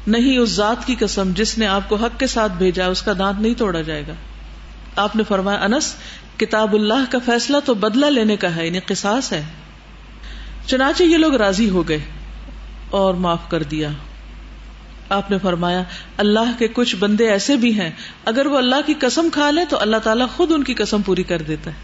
[0.08, 3.14] نہیں، اس ذات کی قسم جس نے آپ کو حق کے ساتھ بھیجا، اس کا
[3.20, 4.14] دانت نہیں توڑا جائے گا۔
[4.96, 5.96] آپ نے فرمایا، انس،
[6.38, 9.44] کتاب اللہ کا فیصلہ تو بدلہ لینے کا ہے یعنی قصاص ہے۔
[10.68, 12.00] چنانچہ یہ لوگ راضی ہو گئے
[12.90, 13.90] اور معاف کر دیا۔
[15.14, 15.84] آپ نے فرمایا،
[16.18, 17.92] اللہ کے کچھ بندے ایسے بھی ہیں،
[18.26, 21.24] اگر وہ اللہ کی قسم کھا لیں تو اللہ تعالیٰ خود ان کی قسم پوری
[21.24, 21.76] کر دیتا ہے۔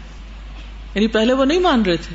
[0.94, 2.14] یعنی پہلے وہ نہیں مان رہے تھے،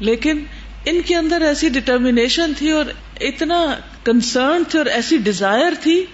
[0.00, 0.44] لیکن
[0.84, 2.84] ان کے اندر ایسی ڈٹرمینیشن تھی اور
[3.20, 6.04] اتنا کنسرن تھی اور ایسی ڈیزائر تھی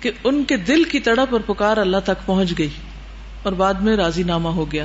[0.00, 2.68] کہ ان کے دل کی تڑپ اور پکار اللہ تک پہنچ گئی
[3.42, 4.84] اور بعد میں راضی نامہ ہو گیا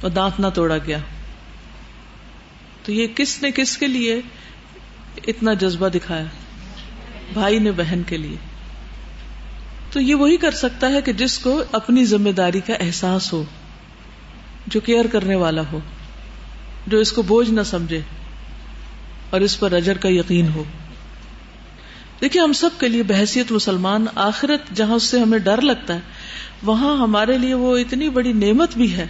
[0.00, 0.98] اور دانت نہ توڑا گیا۔
[2.82, 4.20] تو یہ کس نے کس کے لیے
[5.26, 6.24] اتنا جذبہ دکھایا؟
[7.32, 8.36] بھائی نے بہن کے لیے۔
[9.92, 13.44] تو یہ وہی کر سکتا ہے کہ جس کو اپنی ذمہ داری کا احساس ہو،
[14.66, 15.80] جو کیئر کرنے والا ہو،
[16.86, 18.00] جو اس کو بوجھ نہ سمجھے
[19.30, 20.64] اور اس پر اجر کا یقین ہو۔
[22.20, 26.00] دیکھیے، ہم سب کے لیے بحثیت مسلمان آخرت، جہاں اس سے ہمیں ڈر لگتا ہے،
[26.62, 29.06] وہاں ہمارے لیے وہ اتنی بڑی نعمت بھی ہے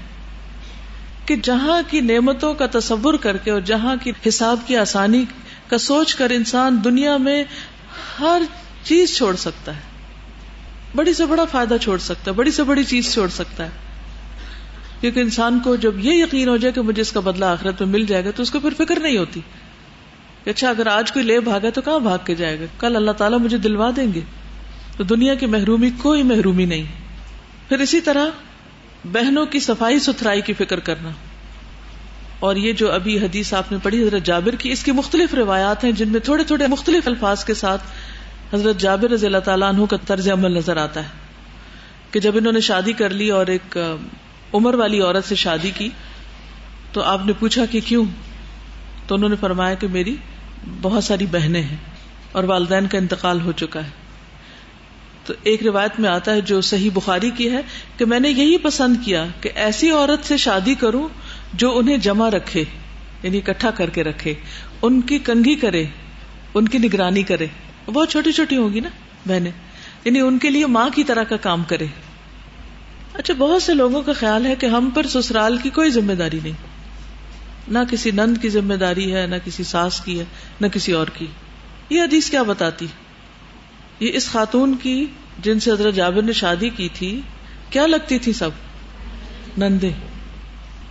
[1.26, 5.24] کہ جہاں کی نعمتوں کا تصور کر کے اور جہاں کی حساب کی آسانی
[5.68, 7.44] کا سوچ کر انسان دنیا میں
[8.20, 8.42] ہر
[8.82, 9.80] چیز چھوڑ سکتا ہے۔
[10.94, 13.70] بڑی سے بڑا فائدہ چھوڑ سکتا ہے، بڑی سے بڑی چیز چھوڑ سکتا ہے۔
[15.00, 17.88] کیونکہ انسان کو جب یہ یقین ہو جائے کہ مجھے اس کا بدلہ آخرت میں
[17.88, 19.40] مل جائے گا تو اس کو پھر فکر نہیں ہوتی۔
[20.44, 23.10] کہ اچھا اگر آج کوئی لے بھاگا تو کہاں بھاگ کے جائے گا؟ کل اللہ
[23.10, 24.20] تعالیٰ مجھے دلوا دیں گے۔
[24.96, 26.84] تو دنیا کی محرومی کوئی محرومی نہیں۔
[27.68, 28.26] پھر اسی طرح
[29.04, 31.10] بہنوں کی صفائی، ستھرائی کی فکر کرنا۔
[32.38, 35.84] اور یہ جو ابھی حدیث آپ نے پڑھی حضرت جابر کی، اس کی مختلف روایات
[35.84, 37.82] ہیں جن میں تھوڑے تھوڑے مختلف الفاظ کے ساتھ
[38.54, 41.08] حضرت جابر رضی اللہ تعالیٰ عنہ کا طرز عمل نظر آتا ہے
[42.10, 43.78] کہ جب انہوں نے شادی کر لی اور ایک
[44.54, 45.88] عمر والی عورت سے شادی کی،
[46.92, 48.04] تو آپ نے پوچھا کہ کیوں؟
[49.06, 50.16] تو انہوں نے فرمایا کہ میری
[50.82, 51.76] بہت ساری بہنیں ہیں
[52.32, 53.90] اور والدین کا انتقال ہو چکا ہے۔
[55.24, 57.60] تو ایک روایت میں آتا ہے جو صحیح بخاری کی ہے
[57.96, 61.08] کہ میں نے یہی پسند کیا کہ ایسی عورت سے شادی کروں
[61.52, 62.64] جو انہیں جمع رکھے
[63.22, 64.34] یعنی اکٹھا کر کے رکھے،
[64.82, 65.84] ان کی کنگھی کرے،
[66.54, 67.46] ان کی نگرانی کرے
[67.86, 68.88] بہت چھوٹی چھوٹی ہوگی نا
[69.26, 69.50] بہنیں
[70.04, 71.86] یعنی ان کے لیے ماں کی طرح کا کام کرے۔
[73.12, 76.38] اچھا بہت سے لوگوں کا خیال ہے کہ ہم پر سسرال کی کوئی ذمہ داری
[76.42, 76.52] نہیں۔
[77.68, 80.24] نہ کسی نند کی ذمہ داری ہے، نہ کسی ساس کی ہے،
[80.60, 81.26] نہ کسی اور کی۔
[81.90, 82.86] یہ حدیث کیا بتاتی؟
[84.00, 85.06] یہ اس خاتون کی
[85.38, 87.20] جن سے حضرت جابر نے شادی کی تھی،
[87.70, 88.50] کیا لگتی تھی سب؟
[89.58, 89.90] نندے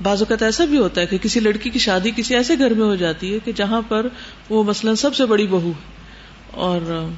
[0.03, 2.85] بعض اوقات ایسا بھی ہوتا ہے کہ کسی لڑکی کی شادی کسی ایسے گھر میں
[2.85, 4.07] ہو جاتی ہے کہ جہاں پر
[4.49, 5.71] وہ مثلاً سب سے بڑی بہو
[6.51, 7.09] اور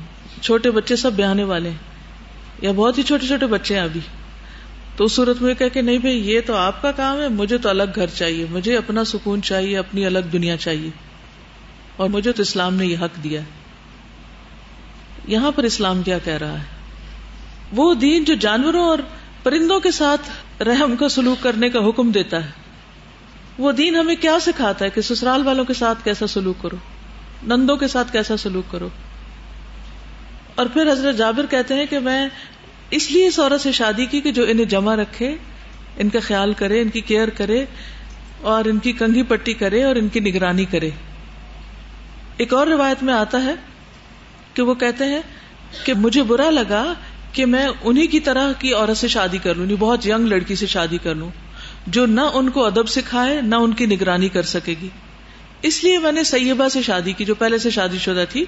[0.41, 1.77] چھوٹے بچے سب بیانے والے ہیں
[2.61, 3.99] یا بہت ہی چھوٹے چھوٹے بچے ہیں ابھی۔
[4.95, 7.69] تو اس صورت میں کہ نہیں بھائی، یہ تو آپ کا کام ہے، مجھے تو
[7.69, 10.89] الگ گھر چاہیے، مجھے اپنا سکون چاہیے، اپنی الگ دنیا چاہیے۔
[11.95, 13.41] اور مجھے تو اسلام نے یہ حق دیا
[15.27, 16.63] یہاں پر اسلام کیا کہہ رہا ہے؟
[17.71, 18.99] وہ دین جو جانوروں اور
[19.43, 20.21] پرندوں کے ساتھ
[20.63, 22.66] رحم کا سلوک کرنے کا حکم دیتا ہے۔
[23.57, 26.75] وہ دین ہمیں کیا سکھاتا ہے کہ سسرال والوں کے ساتھ کیسا سلوک کرو؟
[27.43, 28.89] نندوں کے ساتھ کیسا سلوک کرو؟
[30.55, 32.27] اور پھر حضرت جابر کہتے ہیں کہ میں
[32.91, 35.35] اس لیے اس عورت سے شادی کی کہ جو انہیں جمع رکھے،
[35.97, 37.65] ان کا خیال کرے، ان کی کیئر کرے،
[38.41, 40.89] اور ان کی کنگھی پٹی کرے، اور ان کی نگرانی کرے۔
[42.37, 43.55] ایک اور روایت میں آتا ہے
[44.53, 45.21] کہ وہ کہتے ہیں
[45.83, 46.93] کہ مجھے برا لگا
[47.31, 50.55] کہ میں انہی کی طرح کی عورت سے شادی کر لوں یعنی بہت ینگ لڑکی
[50.55, 51.29] سے شادی کر لوں۔
[51.88, 54.89] جو نہ ان کو ادب سکھائے، نہ ان کی نگرانی کر سکے گی۔
[55.62, 58.45] اس لیے میں نے سیبہ سے شادی کی، جو پہلے سے شادی شدہ تھی،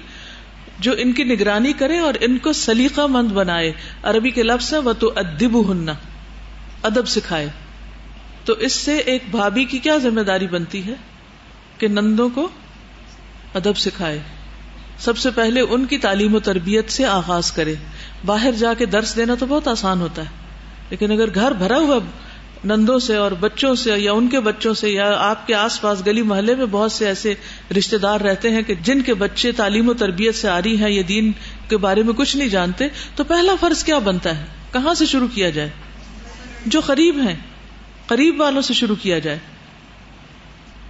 [0.78, 3.72] جو ان کی نگرانی کرے اور ان کو سلیقہ مند بنائے۔
[4.02, 5.92] عربی کے لفظ ہے وہ تو ادب ہننا
[6.82, 7.48] ادب سکھائے۔
[8.44, 10.94] تو اس سے ایک بھابھی کی کیا ذمہ داری بنتی ہے؟
[11.78, 12.48] کہ نندوں کو
[13.54, 14.18] ادب سکھائے۔
[14.98, 17.74] سب سے پہلے ان کی تعلیم و تربیت سے آغاز کرے۔
[18.26, 20.28] باہر جا کے درس دینا تو بہت آسان ہوتا ہے،
[20.90, 21.98] لیکن اگر گھر بھرا ہوا
[22.64, 26.06] نندوں سے اور بچوں سے یا ان کے بچوں سے یا آپ کے آس پاس
[26.06, 27.34] گلی محلے میں بہت سے ایسے
[27.78, 30.90] رشتے دار رہتے ہیں کہ جن کے بچے تعلیم و تربیت سے آ رہی ہیں
[30.90, 31.32] یہ دین
[31.68, 35.28] کے بارے میں کچھ نہیں جانتے، تو پہلا فرض کیا بنتا ہے؟ کہاں سے شروع
[35.34, 35.70] کیا جائے؟
[36.66, 37.36] جو قریب ہیں،
[38.06, 39.38] قریب والوں سے شروع کیا جائے۔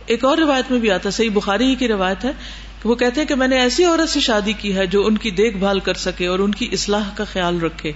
[0.06, 2.32] ایک اور روایت میں بھی آتا صحیح بخاری ہی کی روایت ہے،
[2.82, 5.18] کہ وہ کہتے ہیں کہ میں نے ایسی عورت سے شادی کی ہے جو ان
[5.18, 7.92] کی دیکھ بھال کر سکے اور ان کی اصلاح کا خیال رکھے۔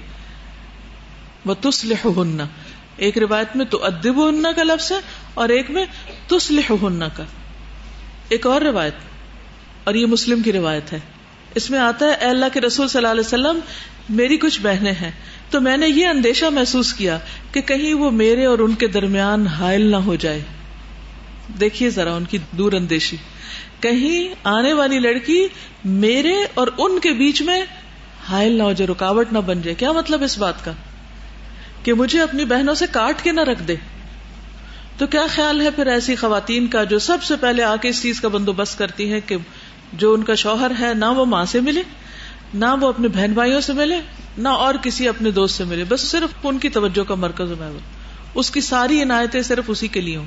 [1.46, 2.46] وہ تسلح ہننا
[2.96, 4.96] ایک روایت میں تو ادب ہننا کا لفظ ہے
[5.35, 5.85] اور ایک میں
[6.26, 7.24] تسلح ہننا کا۔
[8.28, 8.94] ایک اور روایت،
[9.85, 11.00] اور یہ مسلم کی روایت ہے۔
[11.54, 13.59] اس میں آتا ہے، اے اللہ کے رسول صلی اللہ علیہ وسلم،
[14.09, 15.11] میری کچھ بہنیں ہیں۔
[15.50, 17.18] تو میں نے یہ اندیشہ محسوس کیا
[17.52, 20.42] کہ کہیں وہ میرے اور ان کے درمیان حائل نہ ہو جائے۔
[21.61, 23.16] دیکھیے ذرا ان کی دور اندیشی۔
[23.80, 25.48] کہیں آنے والی لڑکی
[25.85, 27.62] میرے اور ان کے بیچ میں
[28.28, 30.72] حائل نہ ہو جائے، رکاوٹ نہ بن جائے۔ کیا مطلب اس بات کا؟
[31.85, 33.77] کہ مجھے اپنی بہنوں سے کاٹ کے نہ رکھ دے۔
[34.99, 38.03] تو کیا خیال ہے پھر ایسی خواتین کا جو سب سے پہلے آ کے اس
[38.03, 39.37] چیز کا بندوبست کرتی ہیں کہ
[39.92, 41.83] جو ان کا شوہر ہے نہ وہ ماں سے ملے،
[42.55, 44.01] نہ وہ اپنے بہن بھائیوں سے ملے،
[44.38, 47.70] نہ اور کسی اپنے دوست سے ملے۔ بس صرف ان کی توجہ کا مرکز میں
[48.35, 50.27] اس کی ساری عنایتیں صرف اسی کے لیے ہوں۔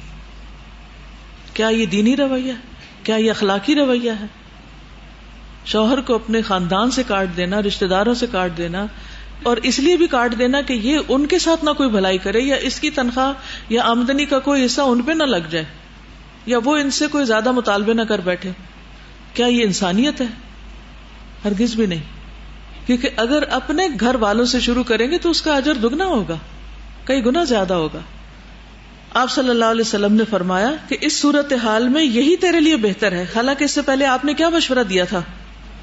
[1.53, 2.53] کیا یہ دینی رویہ
[3.03, 4.25] کیا یہ اخلاقی رویہ ہے؟
[5.65, 8.85] شوہر کو اپنے خاندان سے کاٹ دینا رشتے داروں سے کاٹ دینا
[9.43, 12.39] اور اس لیے بھی کاٹ دینا کہ یہ ان کے ساتھ نہ کوئی بھلائی کرے
[12.39, 13.33] یا اس کی تنخواہ
[13.69, 15.65] یا آمدنی کا کوئی حصہ ان پہ نہ لگ جائے
[16.45, 18.51] یا وہ ان سے کوئی زیادہ مطالبے نہ کر بیٹھے۔
[19.33, 20.25] کیا یہ انسانیت ہے؟
[21.45, 22.03] ہرگز بھی نہیں۔
[22.85, 26.37] کیونکہ اگر اپنے گھر والوں سے شروع کریں گے تو اس کا اجر دگنا ہوگا،
[27.03, 27.99] کئی گنا زیادہ ہوگا۔
[29.13, 32.75] آپ صلی اللہ علیہ وسلم نے فرمایا کہ اس صورت حال میں یہی تیرے لیے
[32.75, 35.21] بہتر ہے۔ حالانکہ اس سے پہلے آپ نے کیا مشورہ دیا تھا؟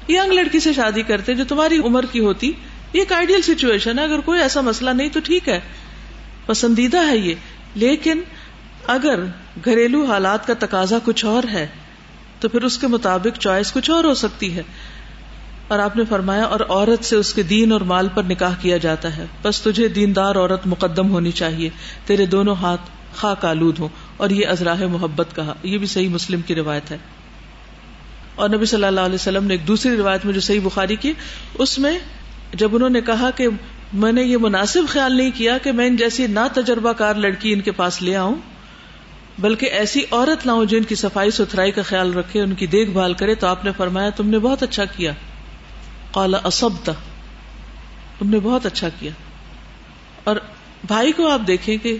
[0.09, 2.51] ینگ لڑکی سے شادی کرتے جو تمہاری عمر کی ہوتی
[2.95, 5.59] یہ ایک آئیڈیل سچویشن ہے۔ اگر کوئی ایسا مسئلہ نہیں تو ٹھیک ہے۔
[6.45, 7.35] پسندیدہ ہے یہ۔
[7.75, 8.21] لیکن
[8.87, 9.23] اگر
[9.65, 11.67] گھریلو حالات کا تقاضا کچھ اور ہے،
[12.39, 14.61] تو پھر اس کے مطابق چوائس کچھ اور ہو سکتی ہے۔
[15.67, 18.77] اور آپ نے فرمایا، اور عورت سے اس کے دین اور مال پر نکاح کیا
[18.77, 21.69] جاتا ہے۔ بس تجھے دیندار عورت مقدم ہونی چاہیے۔
[22.05, 22.81] تیرے دونوں ہاتھ
[23.15, 26.97] خاک آلود ہوں۔ اور یہ ازراہ محبت کہا۔ یہ بھی صحیح مسلم کی روایت ہے۔
[28.35, 31.13] اور نبی صلی اللہ علیہ وسلم نے ایک دوسری روایت میں جو صحیح بخاری کی،
[31.53, 31.99] اس میں
[32.53, 33.47] جب انہوں نے کہا کہ
[33.93, 37.53] میں نے یہ مناسب خیال نہیں کیا کہ میں ان جیسی نا تجربہ کار لڑکی
[37.53, 38.35] ان کے پاس لے آؤں،
[39.39, 42.89] بلکہ ایسی عورت لاؤں جو ان کی صفائی ستھرائی کا خیال رکھے، ان کی دیکھ
[42.89, 45.11] بھال کرے، تو آپ نے فرمایا تم نے بہت اچھا کیا۔
[46.11, 46.91] قال اسبتا
[48.19, 49.11] تم نے بہت اچھا کیا۔
[50.23, 50.35] اور
[50.87, 51.97] بھائی کو آپ دیکھیں کہ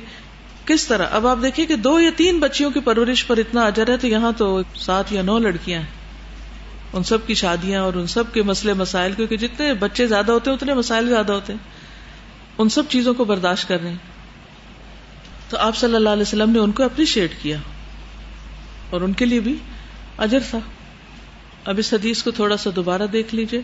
[0.66, 3.90] کس طرح، اب آپ دیکھیں کہ دو یا تین بچیوں کی پرورش پر اتنا اجر
[3.90, 6.05] ہے، تو یہاں تو سات یا نو لڑکیاں ہیں۔
[6.96, 10.50] ان سب کی شادیاں اور ان سب کے مسئلے مسائل، کیونکہ جتنے بچے زیادہ ہوتے
[10.50, 11.60] ہیں اتنے مسائل زیادہ ہوتے ہیں۔
[12.58, 13.98] ان سب چیزوں کو برداشت کر رہے ہیں۔
[15.50, 17.58] تو آپ صلی اللہ علیہ وسلم نے ان کو اپریشیٹ کیا۔
[18.90, 19.56] اور ان کے لیے بھی
[20.18, 20.60] اجر تھا۔
[21.66, 23.62] اب اس حدیث کو تھوڑا سا دوبارہ دیکھ لیجیے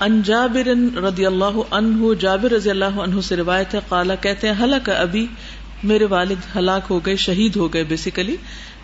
[0.00, 4.64] ان جابر رضی اللہ عنہ، جابر رضی اللہ عنہ سے روایت ہے، قالا کہتے ہیں
[4.64, 5.26] حلق ابھی
[5.84, 8.36] میرے والد ہلاک ہو گئے، شہید ہو گئے بیسیکلی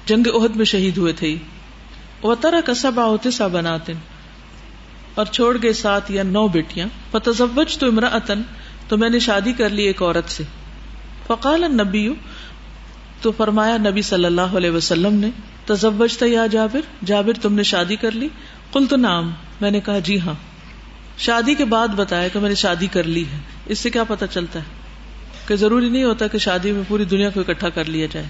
[0.07, 1.37] جنگ عہد میں شہید ہوئے تھے۔
[2.23, 3.93] وہ طرح کا سب آتے سا بناتے
[5.15, 8.19] اور چھوڑ گئے سات یا نو بیٹیاں۔ فتزوج تو امرا
[8.89, 10.45] تو میں نے شادی کر لی ایک عورت سے۔
[11.27, 12.09] فقال نبی
[13.23, 15.31] تو فرمایا، نبی صلی اللہ علیہ وسلم نے
[15.67, 18.29] تزوج یا جابر؟ جابر، تم نے شادی کر لی؟
[18.73, 19.31] کل تو نام
[19.61, 20.35] میں نے کہا جی ہاں۔
[21.19, 24.27] شادی کے بعد بتایا کہ میں نے شادی کر لی ہے۔ اس سے کیا پتا
[24.27, 24.65] چلتا ہے؟
[25.47, 28.27] کہ ضروری نہیں ہوتا کہ شادی میں پوری دنیا کو اکٹھا کر لیا جائے۔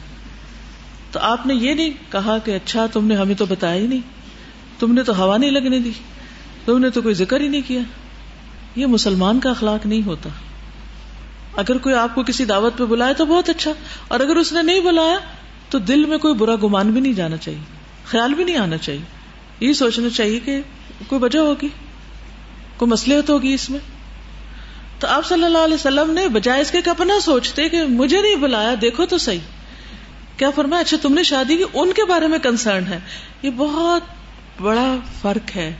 [1.12, 4.00] تو آپ نے یہ نہیں کہا کہ اچھا تم نے ہمیں تو بتایا ہی نہیں۔
[4.78, 5.90] تم نے تو ہوا نہیں لگنے دی۔
[6.64, 7.80] تم نے تو کوئی ذکر ہی نہیں کیا۔
[8.76, 10.28] یہ مسلمان کا اخلاق نہیں ہوتا۔
[11.56, 13.72] اگر کوئی آپ کو کسی دعوت پہ بلائے تو بہت اچھا۔
[14.08, 15.18] اور اگر اس نے نہیں بلایا
[15.70, 17.60] تو دل میں کوئی برا گمان بھی نہیں جانا چاہیے۔
[18.04, 19.02] خیال بھی نہیں آنا چاہیے۔
[19.60, 20.60] یہ سوچنا چاہیے کہ
[21.06, 21.68] کوئی وجہ ہوگی۔
[22.76, 23.78] کوئی مسلحت ہوگی اس میں۔
[24.98, 28.36] تو آپ صلی اللہ علیہ وسلم نے بجائے اس کے اپنا سوچتے کہ مجھے نہیں
[28.36, 29.38] بلایا، دیکھو تو صحیح۔
[30.42, 32.98] کیا فرمایا؟ اچھا تم نے شادی کی ان کے بارے میں کنسرن ہے۔
[33.42, 34.02] یہ بہت
[34.62, 35.72] بڑا فرق ہے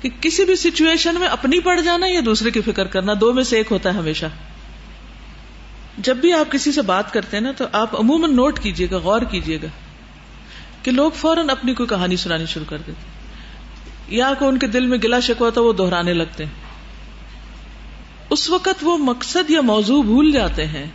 [0.00, 3.42] کہ کسی بھی سچویشن میں اپنی پڑ جانا یا دوسرے کی فکر کرنا، دو میں
[3.42, 4.26] سے ایک ہوتا ہے ہمیشہ۔
[5.98, 8.98] جب بھی آپ کسی سے بات کرتے ہیں نا، تو آپ عموماً نوٹ کیجیے گا،
[8.98, 9.66] غور کیجیے گا
[10.82, 13.10] کہ لوگ فوراً اپنی کوئی کہانی سنانی شروع کر دیتے
[14.08, 16.52] یا کو ان کے دل میں گلا شکوا تھا وہ دہرانے لگتے ہیں۔
[18.30, 20.86] اس وقت وہ مقصد یا موضوع بھول جاتے ہیں۔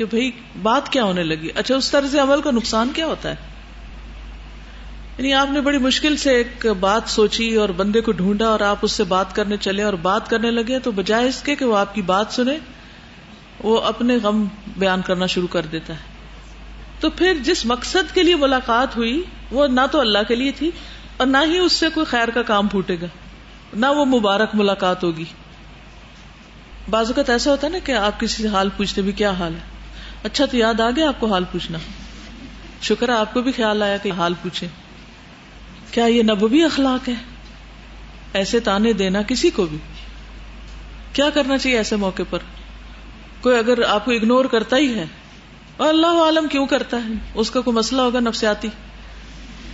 [0.00, 0.30] کہ بھائی
[0.62, 3.34] بات کیا ہونے لگی؟ اچھا اس طرح سے عمل کا نقصان کیا ہوتا ہے؟
[5.18, 8.76] یعنی آپ نے بڑی مشکل سے ایک بات سوچی اور بندے کو ڈھونڈا اور آپ
[8.82, 11.76] اس سے بات کرنے چلے اور بات کرنے لگے، تو بجائے اس کے کہ وہ
[11.76, 12.58] آپ کی بات سنے،
[13.64, 14.44] وہ اپنے غم
[14.76, 15.98] بیان کرنا شروع کر دیتا ہے۔
[17.00, 20.70] تو پھر جس مقصد کے لیے ملاقات ہوئی، وہ نہ تو اللہ کے لیے تھی
[21.16, 23.06] اور نہ ہی اس سے کوئی خیر کا کام پھوٹے گا،
[23.76, 25.24] نہ وہ مبارک ملاقات ہوگی۔
[26.90, 29.54] بعض اوقات ایسا ہوتا ہے نا کہ آپ کسی سے حال پوچھتے بھی کیا حال
[29.54, 29.79] ہے؟
[30.24, 31.78] اچھا تو یاد آ گیا آپ کو حال پوچھنا؟
[32.82, 34.66] شکر ہے آپ کو بھی خیال آیا کہ حال پوچھے
[35.90, 37.14] کیا یہ نبوی اخلاق ہے
[38.32, 39.78] ایسے تانے دینا کسی کو بھی۔
[41.12, 42.38] کیا کرنا چاہیے ایسے موقع پر؟
[43.40, 45.04] کوئی اگر آپ کو اگنور کرتا ہی ہے۔
[45.76, 48.68] اور اللہ عالم کیوں کرتا ہے؟ اس کا کوئی مسئلہ ہوگا نفسیاتی؟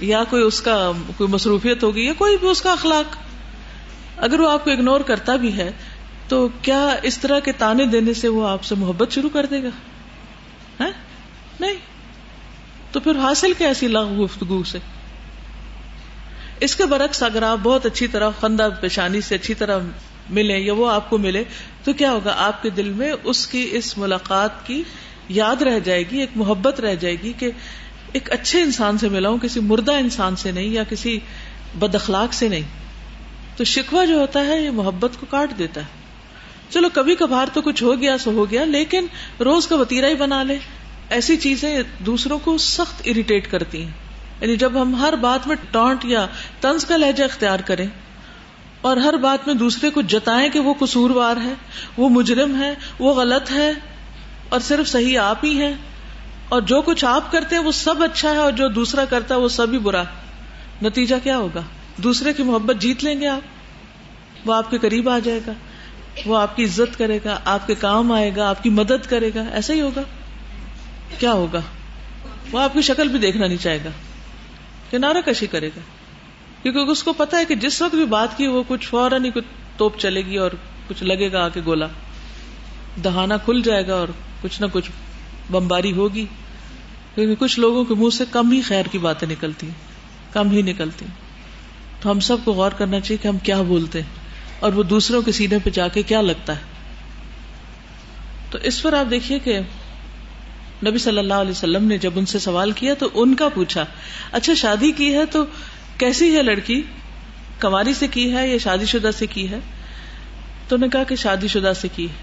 [0.01, 3.17] یا کوئی اس کا کوئی مصروفیت ہوگی یا کوئی بھی اس کا اخلاق؟
[4.17, 5.73] اگر وہ آپ کو اگنور کرتا بھی ہے،
[6.29, 9.63] تو کیا اس طرح کے تانے دینے سے وہ آپ سے محبت شروع کر دے
[9.63, 9.69] گا؟
[10.81, 11.75] نہیں.
[12.93, 14.79] تو پھر حاصل کیا ایسی لاغ گفتگو سے؟
[16.61, 19.79] اس کے برعکس اگر آپ بہت اچھی طرح خندہ پیشانی سے اچھی طرح
[20.31, 21.45] ملے یا وہ آپ کو ملے،
[21.85, 24.83] تو کیا ہوگا؟ آپ کے دل میں اس کی اس ملاقات کی
[25.29, 27.51] یاد رہ جائے گی، ایک محبت رہ جائے گی کہ
[28.13, 31.19] ایک اچھے انسان سے ملا ہوں کسی مردہ انسان سے نہیں یا کسی
[31.79, 32.63] بد اخلاق سے نہیں۔
[33.57, 36.06] تو شکوا جو ہوتا ہے، یہ محبت کو کاٹ دیتا ہے۔
[36.71, 39.07] چلو کبھی کبھار تو کچھ ہو گیا سو ہو گیا، لیکن
[39.41, 40.59] روز کا وتیرا ہی بنا لے۔
[41.11, 43.91] ایسی چیزیں دوسروں کو سخت اریٹیٹ کرتی ہیں۔
[44.41, 46.27] یعنی جب ہم ہر بات میں ٹانٹ یا
[46.61, 47.87] طنز کا لہجہ اختیار کریں
[48.81, 51.53] اور ہر بات میں دوسرے کو جتائیں کہ وہ قصوروار ہے،
[51.97, 53.73] وہ مجرم ہے، وہ غلط ہے،
[54.49, 55.75] اور صرف صحیح آپ ہی ہے
[56.49, 59.41] اور جو کچھ آپ کرتے ہیں وہ سب اچھا ہے اور جو دوسرا کرتا ہے
[59.41, 60.03] وہ سب ہی برا۔
[60.83, 61.63] نتیجہ کیا ہوگا؟
[61.97, 63.41] دوسرے کی محبت جیت لیں گے آپ۔
[64.49, 65.53] وہ آپ کے قریب آ جائے گا۔
[66.25, 69.31] وہ آپ کی عزت کرے گا، آپ کے کام آئے گا، آپ کی مدد کرے
[69.35, 70.03] گا، ایسا ہی ہوگا۔
[71.19, 71.61] کیا ہوگا؟
[72.53, 73.91] وہ آپ کی شکل بھی دیکھنا نہیں چاہے گا
[74.91, 75.81] کنارہ کشی کرے گا۔
[76.63, 79.31] کیونکہ اس کو پتا ہے کہ جس وقت بھی بات کی وہ کچھ فوراً ہی
[79.31, 79.45] کچھ
[79.77, 80.51] توپ چلے گی اور
[80.89, 81.87] کچھ لگے گا آ کے گولا۔
[83.05, 84.09] دہانا کھل جائے گا اور
[84.43, 84.91] کچھ نہ کچھ
[85.51, 86.27] بمباری ہوگی۔
[87.15, 89.69] کیونکہ کچھ لوگوں کے منہ سے کم ہی خیر کی باتیں نکلتی
[90.33, 91.07] کم ہی نکلتی
[92.01, 94.26] تو ہم سب کو غور کرنا چاہیے کہ ہم کیا بولتے ہیں۔
[94.61, 96.61] اور وہ دوسروں کے سینے پہ جا کے کیا لگتا ہے؟
[98.51, 99.59] تو اس پر آپ دیکھیے کہ
[100.87, 103.85] نبی صلی اللہ علیہ وسلم نے جب ان سے سوال کیا تو ان کا پوچھا
[104.33, 105.45] اچھا شادی کی ہے تو
[105.99, 106.83] کیسی ہے لڑکی؟
[107.59, 109.59] کماری سے کی ہے یا شادی شدہ سے کی ہے؟
[110.69, 112.15] تو نے کہا کہ شادی شدہ سے کی ہے۔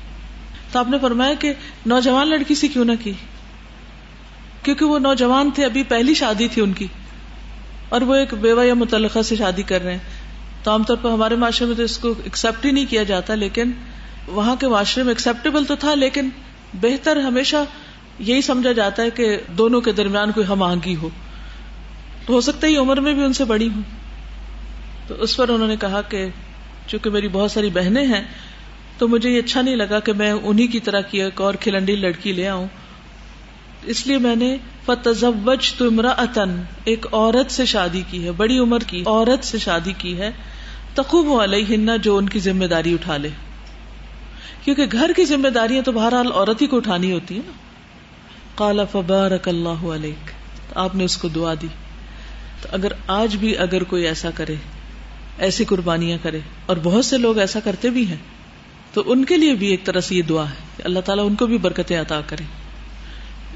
[0.72, 1.54] تو آپ نے فرمایا کہ
[1.86, 3.12] نوجوان لڑکی سے کیوں نہ کی؟
[4.64, 6.88] کیونکہ وہ نوجوان تھے، ابھی پہلی شادی تھی ان کی
[7.90, 10.23] اور وہ ایک بیوہ یا متعلقہ سے شادی کر رہے ہیں۔
[10.64, 13.36] تو عام طور پر ہمارے معاشرے میں تو اس کو ایکسپٹ ہی نہیں کیا جاتا،
[13.36, 13.72] لیکن
[14.28, 16.30] وہاں کے معاشرے میں ایکسپٹیبل تو تھا، لیکن
[16.74, 17.56] بہتر ہمیشہ
[18.20, 21.10] یہی سمجھا جاتا ہے کہ دونوں کے درمیان کوئی ہم آہنگی ہو۔
[22.26, 23.82] تو ہو سکتا ہے عمر میں بھی ان سے بڑی ہوں۔
[25.08, 26.28] تو اس پر انہوں نے کہا کہ
[26.88, 28.24] چونکہ میری بہت ساری بہنیں ہیں،
[28.98, 31.96] تو مجھے یہ اچھا نہیں لگا کہ میں انہیں کی طرح کی ایک اور کھلنڈی
[31.96, 32.68] لڑکی لے آؤں۔
[33.86, 38.80] اس لیے میں نے فتزوج تو امراطن ایک عورت سے شادی کی ہے، بڑی عمر
[38.80, 40.32] کی عورت سے شادی کی ہے
[40.94, 43.30] تقوب علیہ جو ان کی ذمہ داری اٹھا لے۔
[44.64, 47.52] کیونکہ گھر کی ذمہ داریاں تو بہرحال عورت ہی کو اٹھانی ہوتی ہے نا۔
[48.56, 50.14] کالا فبارک اللہ علیہ
[50.76, 51.68] آپ نے اس کو دعا دی۔
[52.62, 54.56] تو اگر آج بھی اگر کوئی ایسا کرے،
[55.38, 58.18] ایسی قربانیاں کرے، اور بہت سے لوگ ایسا کرتے بھی ہیں،
[58.94, 61.36] تو ان کے لیے بھی ایک طرح سے یہ دعا ہے کہ اللہ تعالیٰ ان
[61.36, 62.63] کو بھی برکتیں عطا کرے۔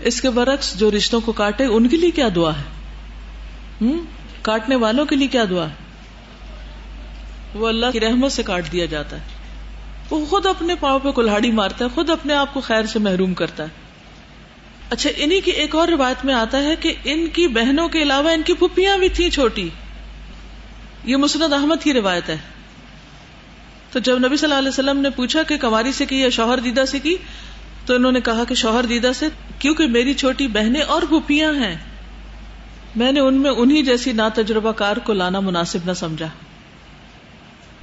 [0.01, 2.63] اس کے برعکس جو رشتوں کو کاٹے، ان کے لیے کیا دعا ہے؟
[3.81, 4.05] ہم؟
[4.41, 5.73] کاٹنے والوں کے لیے کیا دعا ہے؟
[7.53, 9.21] وہ اللہ کی رحمت سے کاٹ دیا جاتا ہے۔
[10.09, 13.33] وہ خود اپنے پاؤں پہ کلاڑی مارتا ہے، خود اپنے آپ کو خیر سے محروم
[13.33, 13.67] کرتا ہے۔
[14.89, 18.29] اچھا انہی کی ایک اور روایت میں آتا ہے کہ ان کی بہنوں کے علاوہ
[18.29, 19.69] ان کی پھپیاں بھی تھیں چھوٹی۔
[21.03, 22.37] یہ مسند احمد کی روایت ہے۔
[23.91, 26.59] تو جب نبی صلی اللہ علیہ وسلم نے پوچھا کہ کماری سے کی یا شوہر
[26.59, 27.15] دیدہ سے کی
[27.87, 29.25] تو انہوں نے کہا کہ شوہر دیدہ سے،
[29.59, 31.75] کیونکہ میری چھوٹی بہنیں اور پھوپیاں ہیں۔
[32.95, 36.27] میں نے ان میں انہی جیسی نا تجربہ کار کو لانا مناسب نہ سمجھا۔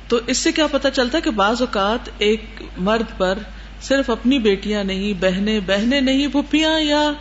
[0.08, 2.44] تو اس سے کیا پتا چلتا کہ بعض اوقات ایک
[2.78, 3.38] مرد پر
[3.82, 7.12] صرف اپنی بیٹیاں نہیں، بہنیں بہنیں نہیں پھپیاں یا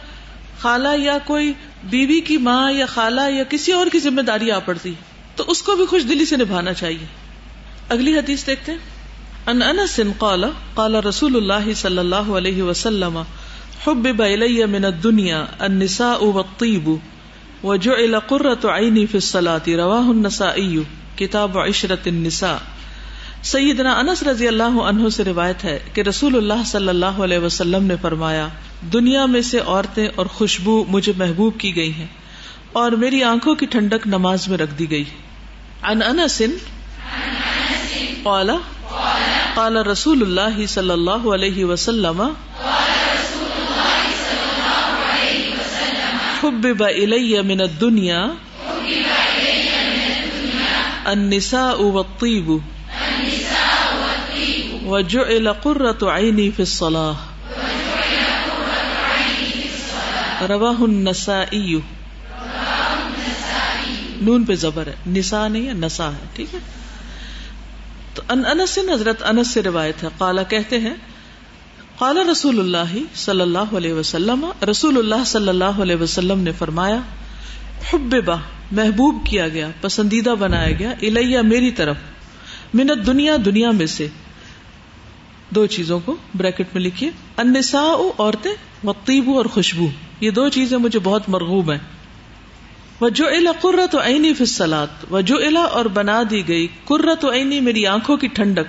[0.60, 4.60] خالہ یا کوئی بیوی کی ماں یا خالہ یا کسی اور کی ذمہ داری آ
[4.60, 4.94] پڑتی۔
[5.36, 7.06] تو اس کو بھی خوش دلی سے نبھانا چاہیے۔
[7.90, 8.80] اگلی حدیث دیکھتے ہیں۔
[9.48, 13.18] ان انس قال قال رسول اللہ صلی اللہ علیہ وسلم،
[13.86, 16.88] حبب الی من الدنيا النساء والطيب
[17.64, 20.84] وجعل قرة عيني في الصلاة رواه النسائي
[21.16, 22.56] کتاب عشرت النساء۔
[23.44, 27.84] سیدنا انس رضی اللہ عنہ سے روایت ہے کہ رسول اللہ صلی اللہ علیہ وسلم
[27.86, 28.48] نے فرمایا،
[28.94, 32.08] دنیا میں سے عورتیں اور خوشبو مجھے محبوب کی گئی ہیں
[32.74, 35.04] اور میری آنکھوں کی ٹھنڈک نماز میں رکھ دی گئی۔
[35.84, 36.42] ان انس،
[38.24, 38.50] قال
[39.56, 42.22] قال رسول اللہ صلی اللہ علیہ وسلم
[46.42, 48.22] حبب الی من الدنیا
[51.06, 52.50] النساء والطيب
[54.86, 57.16] وجعل قرة عيني في الصلاة
[60.50, 61.80] رواه النسائي
[64.22, 66.60] نون پہ زبر ہے نسا نہیں ہے نسا ہے، ٹھیک ہے؟
[68.14, 70.94] تو ان انس حضرت انس سے روایت ہے۔ قالا کہتے ہیں
[71.98, 77.00] قال رسول اللہ صلی اللہ علیہ وسلم، رسول اللہ صلی اللہ علیہ وسلم نے فرمایا
[77.94, 78.36] حببا
[78.72, 81.96] محبوب کیا گیا، پسندیدہ بنایا گیا، الیہ میری طرف
[82.74, 84.08] منت دنیا دنیا میں سے۔
[85.50, 88.52] دو چیزوں کو بریکٹ میں لکھیے۔ النساء، عورتیں
[88.84, 89.88] وطیب اور خوشبو۔
[90.20, 91.80] یہ دو چیزیں مجھے بہت مرغوب ہیں۔
[93.04, 97.86] وجو الا قرۃ عینی فی الصلاۃ وجو الا اور بنا دی گئی قرۃ عینی میری
[97.86, 98.66] آنکھوں کی ٹھنڈک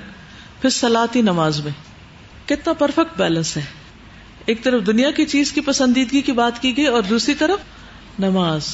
[0.62, 1.72] فی الصلاۃ نماز میں۔
[2.48, 3.62] کتنا پرفیکٹ بیلنس ہے۔
[4.46, 7.58] ایک طرف دنیا کی چیز کی پسندیدگی کی بات کی گئی اور دوسری طرف
[8.18, 8.68] نماز۔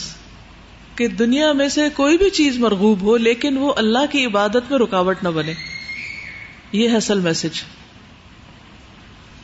[0.94, 4.78] کہ دنیا میں سے کوئی بھی چیز مرغوب ہو لیکن وہ اللہ کی عبادت میں
[4.78, 5.52] رکاوٹ نہ بنے۔
[6.72, 7.62] یہ ہے اصل میسج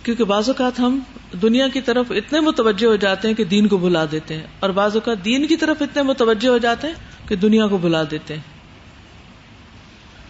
[0.06, 0.98] کیونکہ بعض اوقات ہم
[1.42, 4.70] دنیا کی طرف اتنے متوجہ ہو جاتے ہیں کہ دین کو بھلا دیتے ہیں اور
[4.70, 6.94] بعض اوقات دین کی طرف اتنے متوجہ ہو جاتے ہیں
[7.28, 8.40] کہ دنیا کو بھلا دیتے ہیں۔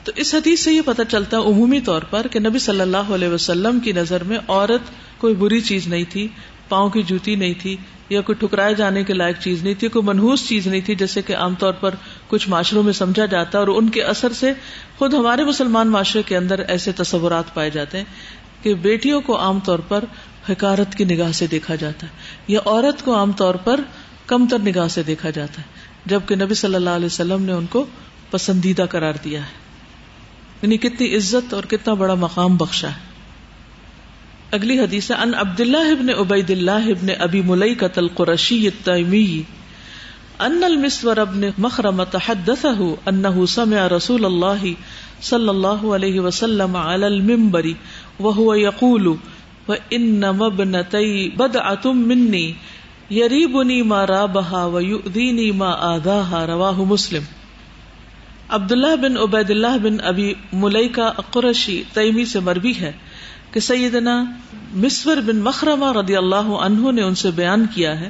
[0.05, 2.97] تو اس حدیث سے یہ پتہ چلتا ہے عمومی طور پر کہ نبی صلی اللہ
[2.97, 6.29] علیہ وسلم کی نظر میں عورت کوئی بری چیز نہیں تھی،
[6.69, 7.77] پاؤں کی جوتی نہیں تھی
[8.09, 11.23] یا کوئی ٹھکرائے جانے کے لائق چیز نہیں تھی، کوئی منہوس چیز نہیں تھی جیسے
[11.23, 11.95] کہ عام طور پر
[12.29, 14.53] کچھ معاشروں میں سمجھا جاتا ہے اور ان کے اثر سے
[14.99, 18.05] خود ہمارے مسلمان معاشرے کے اندر ایسے تصورات پائے جاتے ہیں۔
[18.66, 20.05] کہ بیٹیوں کو عام طور پر
[20.50, 22.12] حکارت کی نگاہ سے دیکھا جاتا ہے
[22.48, 23.81] یا عورت کو عام طور پر
[24.26, 25.66] کم تر نگاہ سے دیکھا جاتا ہے،
[26.07, 27.87] جبکہ نبی صلی اللہ علیہ وسلم نے ان کو
[28.31, 29.52] پسندیدہ قرار دیا ہے۔
[30.62, 33.00] یعنی کتنی عزت اور کتنا بڑا مقام بخشا ہے۔
[34.50, 39.42] اگلی حدیث ہے ان عبد اللہ ابن عبید اللہ ابن ابی ملئی قتل قرشی التیمی،
[40.38, 44.72] ان المسور ابن مخرمت حدثه انه سمع رسول الله
[45.22, 47.64] صلی اللہ علیہ وسلم على المنبر
[48.20, 49.07] وهو يقول
[49.68, 52.52] وان مبنتي بدعه مني،
[53.11, 56.46] يريبني ما رابها ويؤذيني ما آذاها.
[56.46, 57.22] رواه مسلم.
[58.48, 60.88] عبداللہ بن عبید اللہ بن ابی ملئی
[61.31, 62.92] قرشی تیمی سے مربی ہے
[63.52, 64.24] کہ سیدنا
[64.74, 68.09] مسور بن مخرما رضی اللہ عنہ نے ان سے بیان کیا ہے۔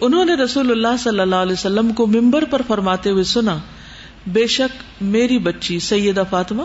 [0.00, 3.58] انہوں نے رسول اللہ صلی اللہ علیہ وسلم کو ممبر پر فرماتے ہوئے سنا،
[4.26, 6.62] بے شک میری بچی سیدہ فاطمہ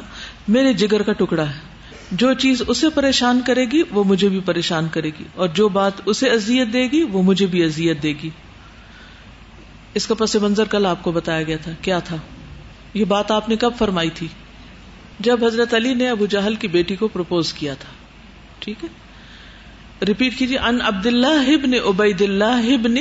[0.47, 1.72] میرے جگر کا ٹکڑا ہے۔
[2.13, 5.91] جو چیز اسے پریشان کرے گی، وہ مجھے بھی پریشان کرے گی۔ اور جو بات
[6.05, 8.29] اسے ازیت دے گی، وہ مجھے بھی ازیت دے گی۔
[9.93, 12.15] اس کا پس منظر کل آپ کو بتایا گیا تھا۔ کیا تھا؟
[12.93, 14.27] یہ بات آپ نے کب فرمائی تھی؟
[15.19, 17.89] جب حضرت علی نے ابو جہل کی بیٹی کو پرپوز کیا تھا۔
[18.59, 18.89] ٹھیک ہے؟
[20.05, 22.95] ریپیٹ کیجیے ان عبد اللہ ابن عبید اللہ ابن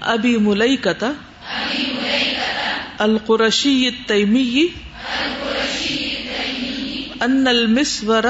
[0.00, 1.12] ابی ملئی کتا
[2.98, 4.66] القرشی تیمی
[7.20, 8.24] ان المسور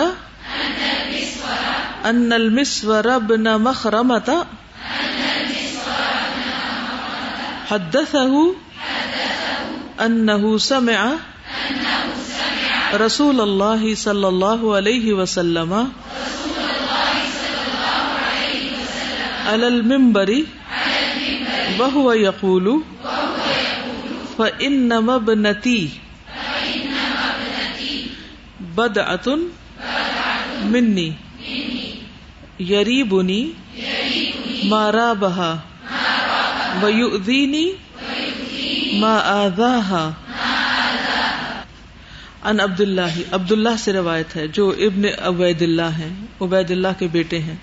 [2.05, 4.43] ان المسور ابن مخرمتا
[7.71, 8.45] حدثه
[10.01, 11.05] انه سمع
[13.01, 15.75] رسول اللہ صلی اللہ علیہ وسلم
[19.49, 20.43] المبری
[21.79, 22.69] وہ یقول
[24.37, 25.87] فن مبنتی
[28.75, 29.47] بد اتن
[30.71, 31.11] منی
[32.71, 33.43] یری بنی
[34.65, 35.55] مارا بہا
[36.83, 37.67] ویؤذینی
[39.01, 40.11] ما آذاہا
[42.43, 46.99] ان عبد اللہ عبد اللہ سے روایت ہے، جو ابن عبید اللہ ہیں عبید اللہ
[46.99, 47.57] کے بیٹے ہیں.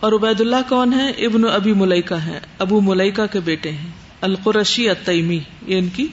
[0.00, 3.90] اور عبید اللہ کون ہے ابن ابی ملکہ ہے ابو ملکہ کے بیٹے ہیں.
[4.20, 6.06] القرشی التیمی، یہ ان کی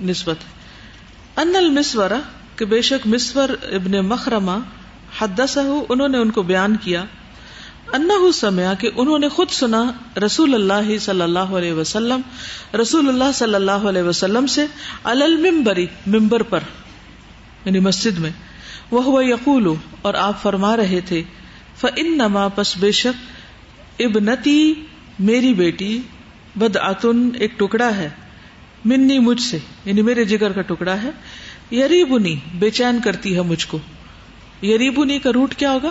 [0.00, 0.58] نسبت ہے۔
[1.40, 2.20] ان المسورہ،
[2.56, 4.58] کہ بے شک مسور ابن مخرمہ
[5.20, 7.04] حدثہ انہوں نے ان کو بیان کیا۔
[7.92, 9.92] انہو سمیا کہ انہوں نے خود سنا
[10.26, 12.20] رسول اللہ صلی اللہ علیہ وسلم،
[12.80, 14.66] رسول اللہ صلی اللہ علیہ وسلم سے
[15.02, 16.60] المبری ممبر پر
[17.64, 18.30] یعنی مسجد میں۔
[18.90, 21.22] وہ یقول اور آپ فرما رہے تھے
[21.80, 24.74] فن نما پس بے شک ابنتی
[25.18, 26.00] میری بیٹی
[26.58, 28.08] بد آتن ایک ٹکڑا ہے۔
[28.84, 31.10] منی مجھ سے یعنی میرے جگر کا ٹکڑا ہے۔
[31.74, 33.78] یریبنی، بے چین کرتی ہے مجھ کو۔
[34.62, 35.90] یریبنی کا روٹ کیا ہوگا؟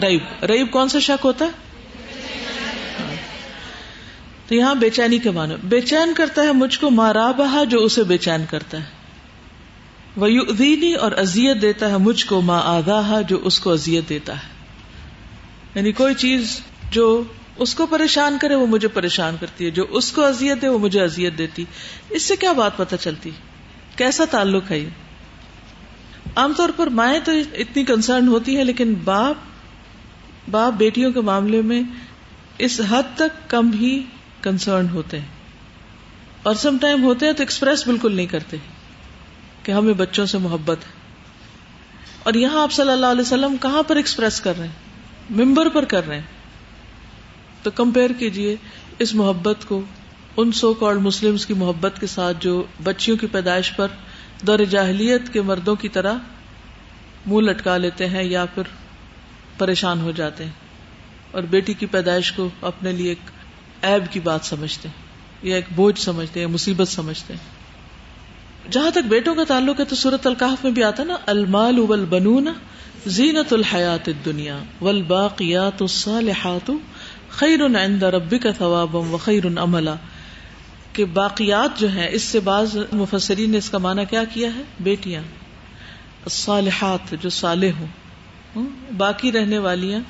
[0.00, 1.50] ریب۔ ریب کون سا شک ہوتا ہے؟
[4.48, 7.78] تو یہاں بے چینی کے معنی، بے چین کرتا ہے مجھ کو مارا بہا جو
[7.78, 8.84] اسے بے چین کرتا ہے۔
[10.16, 10.28] وہ
[11.00, 14.48] اور ازیت دیتا ہے مجھ کو ماں آگاہ جو اس کو ازیت دیتا ہے۔
[15.74, 16.60] یعنی کوئی چیز
[16.90, 17.22] جو
[17.56, 20.78] اس کو پریشان کرے وہ مجھے پریشان کرتی ہے، جو اس کو ازیت دے وہ
[20.78, 21.64] مجھے ازیت دیتی۔
[22.10, 23.30] اس سے کیا بات پتہ چلتی؟
[23.96, 24.88] کیسا تعلق ہے یہ؟
[26.36, 29.34] عام طور پر مائیں تو اتنی کنسرن ہوتی ہے لیکن باپ
[30.50, 31.82] باپ بیٹیوں کے معاملے میں
[32.58, 34.02] اس حد تک کم ہی
[34.40, 35.26] کنسرن ہوتے ہیں۔
[36.42, 38.56] اور سم ٹائم ہوتے ہیں تو ایکسپریس بالکل نہیں کرتے
[39.62, 40.92] کہ ہمیں بچوں سے محبت ہے۔
[42.22, 44.74] اور یہاں آپ صلی اللہ علیہ وسلم کہاں پر ایکسپریس کر رہے ہیں؟
[45.30, 46.43] ممبر پر کر رہے ہیں۔
[47.64, 48.56] تو کمپیئر کیجیے
[48.98, 49.80] اس محبت کو،
[50.36, 53.88] ان سو کال مسلم کی محبت کے ساتھ جو بچیوں کی پیدائش پر
[54.46, 56.14] دور جاہلیت کے مردوں کی طرح
[57.26, 58.62] منہ لٹکا لیتے ہیں یا پھر
[59.58, 60.50] پریشان ہو جاتے ہیں
[61.30, 63.30] اور بیٹی کی پیدائش کو اپنے لیے ایک
[63.82, 65.02] ایب کی بات سمجھتے ہیں
[65.42, 69.96] یا ایک بوجھ سمجھتے ہیں مصیبت سمجھتے ہیں۔ جہاں تک بیٹوں کا تعلق ہے تو
[69.96, 72.48] سورت القاف میں بھی آتا نا، المال ابل بنون
[73.06, 76.70] زینت الحیات دنیا ول باقیات الصالحات
[77.36, 79.94] خیر عند ربک ثوابا و خیر عملا
[80.92, 84.62] کہ باقیات جو ہیں، اس سے بعض مفسرین نے اس کا معنی کیا کیا ہے؟
[84.80, 85.22] بیٹیاں
[86.30, 87.86] صالحات جو صالح ہوں۔
[88.96, 90.00] باقی رہنے والیاں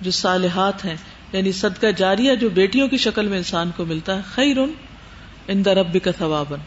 [0.00, 0.96] جو صالحات ہیں
[1.32, 4.56] یعنی صدقہ جاریہ جو بیٹیوں کی شکل میں انسان کو ملتا ہے خیر
[5.48, 6.58] ان رب کا ثوابن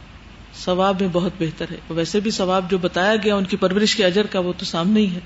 [0.66, 4.06] ثواب میں بہت بہتر ہے۔ ویسے بھی ثواب جو بتایا گیا ان کی پرورش کے
[4.06, 5.20] اجر کا وہ تو سامنے ہی ہے۔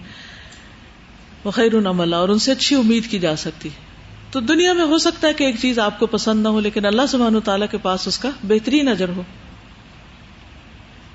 [1.43, 3.88] وہ خیر عملہ اور ان سے اچھی امید کی جا سکتی ہے۔
[4.31, 6.85] تو دنیا میں ہو سکتا ہے کہ ایک چیز آپ کو پسند نہ ہو، لیکن
[6.85, 9.21] اللہ سبحان تعالیٰ کے پاس اس کا بہترین اجر ہو۔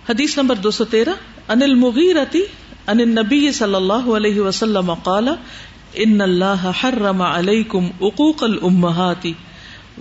[0.09, 1.11] حدیث نمبر دو سو تیرہ
[1.49, 2.43] انل مغیرتی
[2.87, 5.29] ان نبی صلی اللہ علیہ وسلم قال،
[5.95, 9.33] ان اللہ حرم علیکم عقوق الامہاتی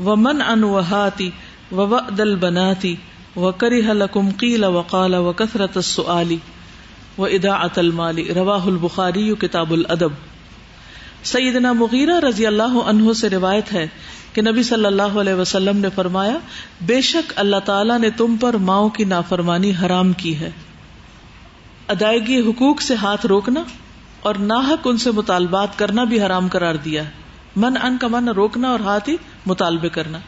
[0.06, 1.30] ومن ان وہاتی
[1.72, 2.96] ووعد البناتی
[3.36, 6.36] وکرہ لکم قیل وقال وکثرت السؤال
[7.18, 10.33] واداعت المال۔ رواہ البخاری، کتاب الادب۔
[11.24, 13.88] سیدنا مغیرہ رضی اللہ عنہ سے روایت ہے
[14.34, 16.38] کہ نبی صلی اللہ علیہ وسلم نے فرمایا،
[16.82, 20.52] بے شک اللہ تعالیٰ نے تم پر ماؤں کی نافرمانی حرام کی ہے۔
[21.88, 23.64] ادائیگی حقوق سے ہاتھ روکنا
[24.22, 27.12] اور ناحک ان سے مطالبات کرنا بھی حرام قرار دیا ہے۔
[27.56, 29.16] من ان کا من روکنا اور ہاتھ ہی
[29.46, 30.20] مطالبے کرنا۔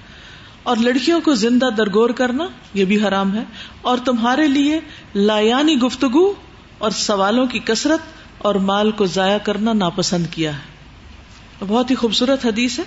[0.63, 3.43] اور لڑکیوں کو زندہ درگور کرنا یہ بھی حرام ہے۔
[3.81, 4.79] اور تمہارے لیے
[5.15, 6.33] لایانی گفتگو
[6.77, 7.99] اور سوالوں کی کثرت
[8.37, 10.74] اور مال کو ضائع کرنا ناپسند کیا ہے۔
[11.61, 12.83] بہت ہی خوبصورت حدیث ہے۔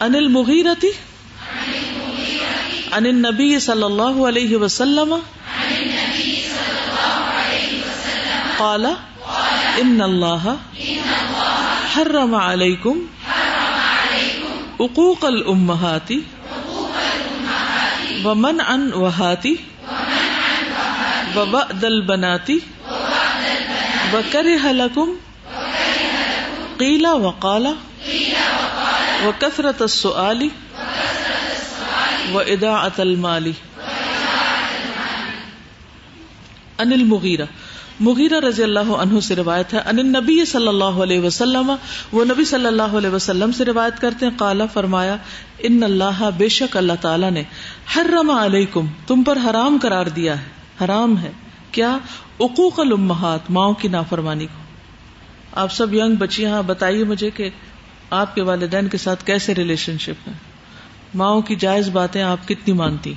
[0.00, 0.90] انل مغیرتی
[2.92, 5.14] ان نبی صلی اللہ علیہ وسلم
[8.56, 8.86] قال
[9.76, 10.54] ان اللہ
[11.96, 13.04] حرم علیکم
[14.80, 16.20] حقوق الامہاتی
[18.24, 19.54] ومن ان وہاتی
[21.36, 22.58] وبعد البناتی
[24.12, 25.14] وکرہ لکم
[26.78, 27.72] قیلا وقالا
[29.26, 30.48] و کثرت السؤال
[32.32, 33.50] و ادا المال
[36.78, 37.44] ان المغیرہ
[38.00, 41.72] مغیرہ رضی اللہ عنہ سے روایت ہے ان نبی صلی اللہ علیہ وسلم،
[42.12, 45.16] وہ نبی صلی اللہ علیہ وسلم سے روایت کرتے ہیں، قالا فرمایا،
[45.58, 47.42] ان اللہ بے شک اللہ تعالیٰ نے
[47.96, 51.32] حرم علیکم، تم پر حرام قرار دیا ہے، حرام ہے،
[51.72, 51.98] کیا؟
[52.40, 54.65] عقوق الامہات، ماؤں کی نافرمانی کو۔
[55.56, 57.50] آپ سب ینگ بچیاں بتائیے مجھے کہ
[58.10, 60.32] آپ کے والدین کے ساتھ کیسے ریلیشن شپ ہے؟
[61.14, 63.14] ماؤں کی جائز باتیں آپ کتنی مانتی؟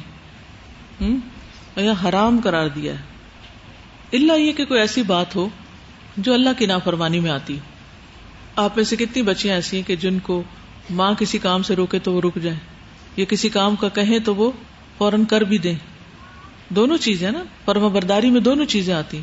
[1.76, 2.98] یا حرام قرار دیا ہے؟
[4.14, 5.50] اللہ یہ کہ کوئی ایسی بات ہو
[6.18, 7.60] جو اللہ کی نافرمانی میں آتی
[8.56, 10.44] آپ میں سے کتنی بچیاں ایسی ہیں کہ جن کو
[10.90, 12.58] ماں کسی کام سے روکے تو وہ رک جائے
[13.16, 14.52] یا کسی کام کا کہیں تو وہ
[14.98, 15.76] فوراً کر بھی دیں۔
[16.70, 19.22] دونوں چیزیں نا پرما برداری میں دونوں چیزیں آتی۔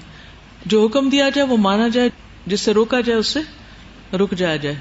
[0.66, 2.08] جو حکم دیا جائے وہ مانا جائے۔
[2.46, 3.40] جس سے روکا جائے اس سے
[4.16, 4.76] رک جایا جائے۔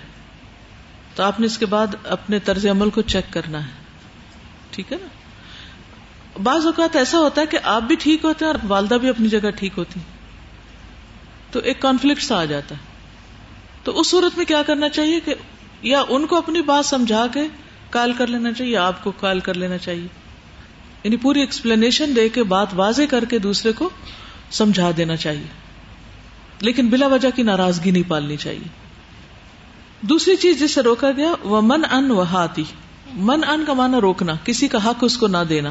[1.16, 3.72] تو آپ نے اس کے بعد اپنے طرز عمل کو چیک کرنا ہے۔
[4.72, 5.08] ٹھیک ہے نا؟
[6.44, 9.28] بعض اوقات ایسا ہوتا ہے کہ آپ بھی ٹھیک ہوتے ہیں اور والدہ بھی اپنی
[9.28, 10.00] جگہ ٹھیک ہوتی
[11.52, 12.80] تو ایک کانفلکٹ سا آ جاتا ہے۔
[13.84, 15.36] تو اس صورت میں کیا کرنا چاہیے کہ
[15.82, 17.48] یا ان کو اپنی بات سمجھا کے
[17.90, 20.08] کال کر لینا چاہیے آپ کو کال کر لینا چاہیے۔
[21.04, 23.90] یعنی پوری ایکسپلینیشن دے کے بات واضح کر کے دوسرے کو
[24.52, 25.65] سمجھا دینا چاہیے۔
[26.62, 28.86] لیکن بلا وجہ کی ناراضگی نہیں پالنی چاہیے۔
[30.02, 32.64] دوسری چیز جس سے روکا گیا وہ من ان و ہاتھی
[33.14, 35.70] من ان کا مانا روکنا، کسی کا حق اس کو نہ دینا۔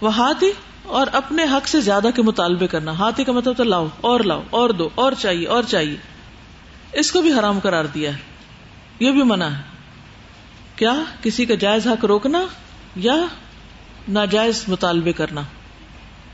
[0.00, 0.52] وہ ہاتھی
[0.82, 4.42] اور اپنے حق سے زیادہ کے مطالبے کرنا۔ ہاتھی کا مطلب تو لاؤ، اور لاؤ،
[4.50, 5.96] اور دو، اور چاہیے اور چاہیے۔
[6.92, 8.18] اس کو بھی حرام قرار دیا ہے۔
[9.00, 9.62] یہ بھی منع ہے۔
[10.76, 12.42] کیا کسی کا جائز حق روکنا
[12.96, 13.14] یا
[14.08, 15.42] ناجائز مطالبے کرنا؟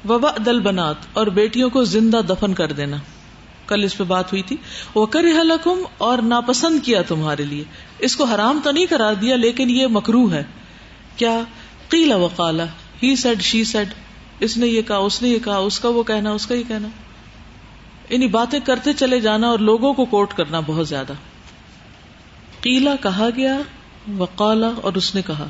[0.09, 2.97] وبا دل بنات اور بیٹیوں کو زندہ دفن کر دینا۔
[3.73, 4.57] کل اس پہ بات ہوئی تھی۔
[4.95, 7.65] وہ کر حلقم اور ناپسند کیا تمہارے لیے۔
[7.99, 10.45] اس کو حرام تو نہیں کرا دیا، لیکن یہ مکرو ہے۔
[11.17, 11.43] کیا؟
[11.89, 12.65] قیلا وقالا
[13.03, 13.89] ہی سیڈ شی سیڈ
[14.41, 16.63] اس نے یہ کہا، اس نے یہ کہا، اس کا وہ کہنا، اس کا یہ
[16.69, 16.89] کہنا۔
[18.09, 21.13] انہیں باتیں کرتے چلے جانا اور لوگوں کو کوٹ کرنا بہت زیادہ۔
[22.61, 23.59] قیلا کہا گیا
[24.19, 25.47] وقالا اور اس نے کہا۔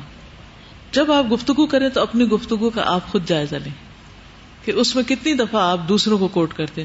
[0.91, 3.71] جب آپ گفتگو کریں تو اپنی گفتگو کا آپ خود جائزہ لیں
[4.65, 6.83] کہ اس میں کتنی دفعہ آپ دوسروں کو کوٹ کرتے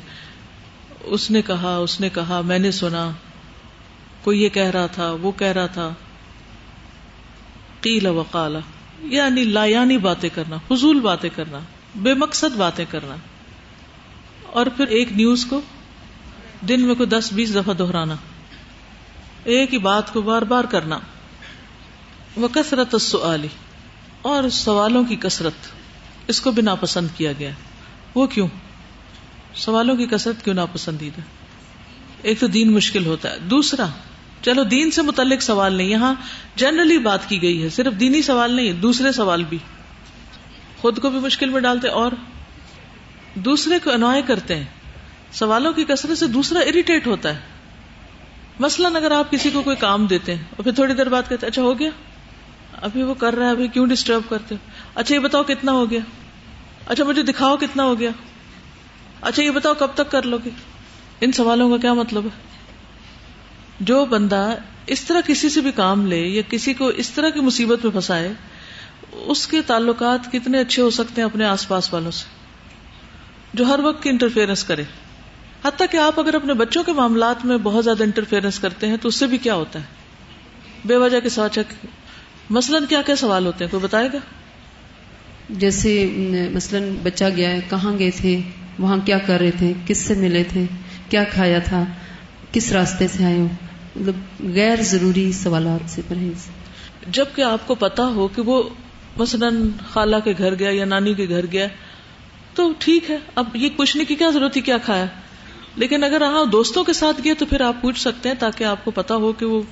[1.11, 3.11] اس نے کہا، اس نے کہا، میں نے سنا۔
[4.25, 5.91] کوئی یہ کہہ رہا تھا، وہ کہہ رہا تھا۔
[7.81, 8.59] قیل وقالا
[9.01, 11.59] یعنی لایانی باتیں کرنا فضول باتیں کرنا،
[11.95, 13.17] بے مقصد باتیں کرنا۔
[14.47, 15.61] اور پھر ایک نیوز کو،
[16.69, 18.15] دن میں کوئی دس بیس دفعہ دہرانا۔
[19.45, 20.99] ایک ہی بات کو بار بار کرنا۔
[22.37, 23.49] وہ کثرت السؤالی
[24.23, 25.53] اور سوالوں کی کثرت۔
[26.27, 27.51] اس کو بھی ناپسند کیا گیا۔
[28.15, 28.49] وہ کیوں؟
[29.55, 31.21] سوالوں کی کثرت کیوں ناپسندیدہ
[32.23, 33.87] ایک تو دین مشکل ہوتا ہے، دوسرا،
[34.43, 36.15] چلو دین سے متعلق سوال نہیں، یہاں
[36.57, 39.59] جنرلی بات کی گئی ہے، صرف دینی سوال نہیں، دوسرے سوال بھی۔
[40.81, 42.13] خود کو بھی مشکل میں ڈالتے اور
[43.35, 44.65] دوسرے کو انوائے کرتے ہیں۔
[45.33, 47.41] سوالوں کی کثرت سے دوسرا اریٹیٹ ہوتا ہے۔
[48.59, 51.47] مثلاً اگر آپ کسی کو کوئی کام دیتے ہیں اور پھر تھوڑی دیر بات کہتے
[51.47, 51.91] اچھا ہو گیا،
[52.73, 54.55] ابھی وہ کر رہا ہے، ابھی کیوں ڈسٹرب کرتے
[54.95, 56.01] اچھا یہ بتاؤ کتنا ہو گیا؟
[56.87, 58.11] اچھا مجھے دکھاؤ کتنا ہو گیا؟
[59.21, 60.51] اچھا یہ بتاؤ، کب تک کر لو گے؟
[61.21, 62.29] ان سوالوں کا کیا مطلب ہے؟
[63.81, 64.55] جو بندہ
[64.87, 67.93] اس طرح کسی سے بھی کام لے یا کسی کو اس طرح کی مصیبت میں
[67.93, 68.33] پھنسائے،
[69.13, 72.25] اس کے تعلقات کتنے اچھے ہو سکتے ہیں اپنے آس پاس والوں سے؟
[73.55, 74.83] جو ہر وقت کی انٹرفیئرنس کرے۔
[75.65, 79.09] حتیٰ کہ آپ اگر اپنے بچوں کے معاملات میں بہت زیادہ انٹرفیئرنس کرتے ہیں تو
[79.09, 79.85] اس سے بھی کیا ہوتا ہے؟
[80.85, 81.59] بے وجہ کے ساتھ
[82.51, 84.19] مثلاً کیا کیا سوال ہوتے ہیں؟ کوئی بتائے گا؟
[85.51, 86.07] جیسے
[86.53, 88.41] مثلاً بچہ گیا ہے، کہاں گئے تھے؟
[88.79, 90.65] وہاں کیا کر رہے تھے؟ کس سے ملے تھے؟
[91.11, 91.85] کیا کھایا تھا؟
[92.53, 93.47] کس راستے سے آئے ہو؟
[93.97, 94.15] مطلب
[94.55, 96.49] غیر ضروری سوالات سے پرہیز۔
[97.07, 98.63] جبکہ آپ کو پتا ہو کہ وہ
[99.17, 101.67] مثلاً خالہ کے گھر گیا یا نانی کے گھر گیا،
[102.55, 105.05] تو ٹھیک ہے، اب یہ پوچھنے کی کیا ضرورت تھی کیا کھایا؟
[105.77, 108.85] لیکن اگر ہاں دوستوں کے ساتھ گیا تو پھر آپ پوچھ سکتے ہیں تاکہ آپ
[108.85, 109.63] کو پتا ہو کہ وہ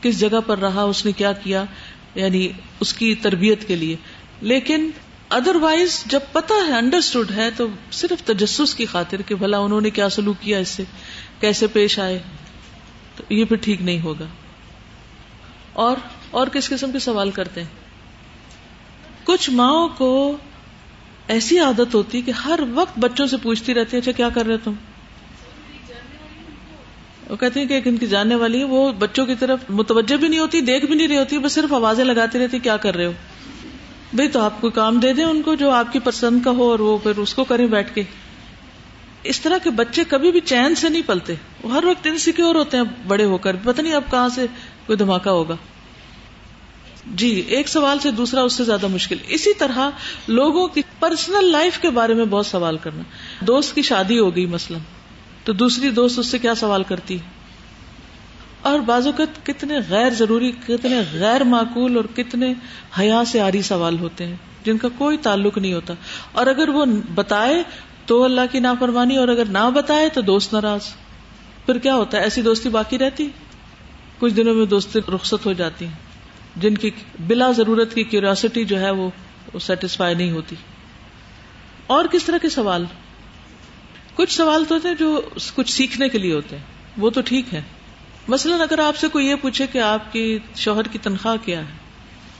[0.00, 1.64] کس جگہ پر رہا، اس نے کیا کیا
[2.14, 2.48] یعنی
[2.80, 3.96] اس کی تربیت کے لیے۔
[4.40, 4.90] لیکن
[5.30, 9.80] ادر وائز جب پتا ہے انڈرسٹوڈ ہے، تو صرف تجسس کی خاطر کہ بھلا انہوں
[9.80, 10.82] نے کیا سلوک کیا اس سے،
[11.40, 12.22] کیسے پیش آئے،
[13.16, 14.24] تو یہ پھر ٹھیک نہیں ہوگا۔
[15.72, 15.96] اور
[16.30, 17.68] اور کس قسم کے سوال کرتے ہیں؟
[19.24, 20.36] کچھ ماؤں کو
[21.28, 24.56] ایسی عادت ہوتی کہ ہر وقت بچوں سے پوچھتی رہتی ہے اچھا کیا کر رہے
[24.56, 24.72] تم؟
[27.30, 30.16] وہ کہتی ہیں کہ ایک ان کی جاننے والی ہے، وہ بچوں کی طرف متوجہ
[30.16, 32.96] بھی نہیں ہوتی، دیکھ بھی نہیں رہی ہوتی، بس صرف آوازیں لگاتی رہتی، کیا کر
[32.96, 33.12] رہے ہو؟
[34.16, 36.70] بھائی تو آپ کو کام دے دیں ان کو جو آپ کی پسند کا ہو
[36.70, 38.02] اور وہ پھر اس کو کریں بیٹھ کے۔
[39.22, 42.76] اس طرح کے بچے کبھی بھی چین سے نہیں پلتے۔ وہ ہر وقت انسیکیور ہوتے
[42.76, 44.46] ہیں، بڑے ہو کر۔ پتہ نہیں اب کہاں سے
[44.86, 45.56] کوئی دھماکہ ہوگا۔
[47.06, 49.90] جی ایک سوال سے دوسرا اس سے زیادہ مشکل۔ اسی طرح
[50.28, 53.02] لوگوں کی پرسنل لائف کے بارے میں بہت سوال کرنا۔
[53.44, 54.80] دوست کی شادی ہو گئی مثلاً۔
[55.44, 57.35] تو دوسری دوست اس سے کیا سوال کرتی؟ ہے
[58.66, 62.54] اور بعض اوقات کتنے غیر ضروری، کتنے غیر معقول اور کتنے
[62.98, 65.94] حیا سے آری سوال ہوتے ہیں، جن کا کوئی تعلق نہیں ہوتا۔
[66.32, 67.62] اور اگر وہ بتائے
[68.06, 70.80] تو اللہ کی نافرمانی، اور اگر نہ بتائے تو دوست ناراض۔
[71.66, 73.28] پھر کیا ہوتا ہے؟ ایسی دوستی باقی رہتی؟
[74.18, 75.92] کچھ دنوں میں دوستی رخصت ہو جاتی۔ ہیں
[76.56, 76.90] جن کی
[77.26, 79.10] بلا ضرورت کی کیوریاسٹی جو ہے وہ
[79.60, 80.56] سیٹسفائی نہیں ہوتی۔
[81.86, 82.84] اور کس طرح کے سوال؟
[84.14, 85.20] کچھ سوال تو ہوتے ہیں جو
[85.54, 86.64] کچھ سیکھنے کے لیے ہوتے ہیں۔
[86.98, 87.62] وہ تو ٹھیک ہے
[88.28, 91.72] مثلاً اگر آپ سے کوئی یہ پوچھے کہ آپ کی شوہر کی تنخواہ کیا ہے،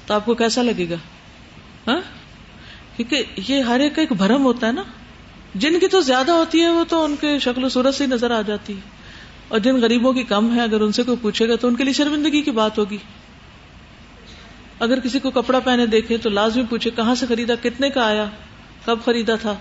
[0.07, 0.95] تو آپ کو کیسا لگے گا؟
[1.91, 2.01] ہاں؟
[2.97, 4.83] کیونکہ یہ ہر ایک کا ایک بھرم ہوتا ہے نا۔
[5.55, 8.31] جن کی تو زیادہ ہوتی ہے وہ تو ان کے شکل و صورت سے نظر
[8.31, 8.81] آ جاتی ہے۔
[9.49, 11.85] اور جن غریبوں کی کم ہے، اگر ان سے کوئی پوچھے گا تو ان کے
[11.85, 12.99] لیے شرمندگی کی بات ہوگی۔
[14.81, 18.25] اگر کسی کو کپڑا پہنے دیکھے تو لازمی پوچھے، کہاں سے خریدا؟ کتنے کا آیا؟
[18.85, 19.55] کب خریدا تھا؟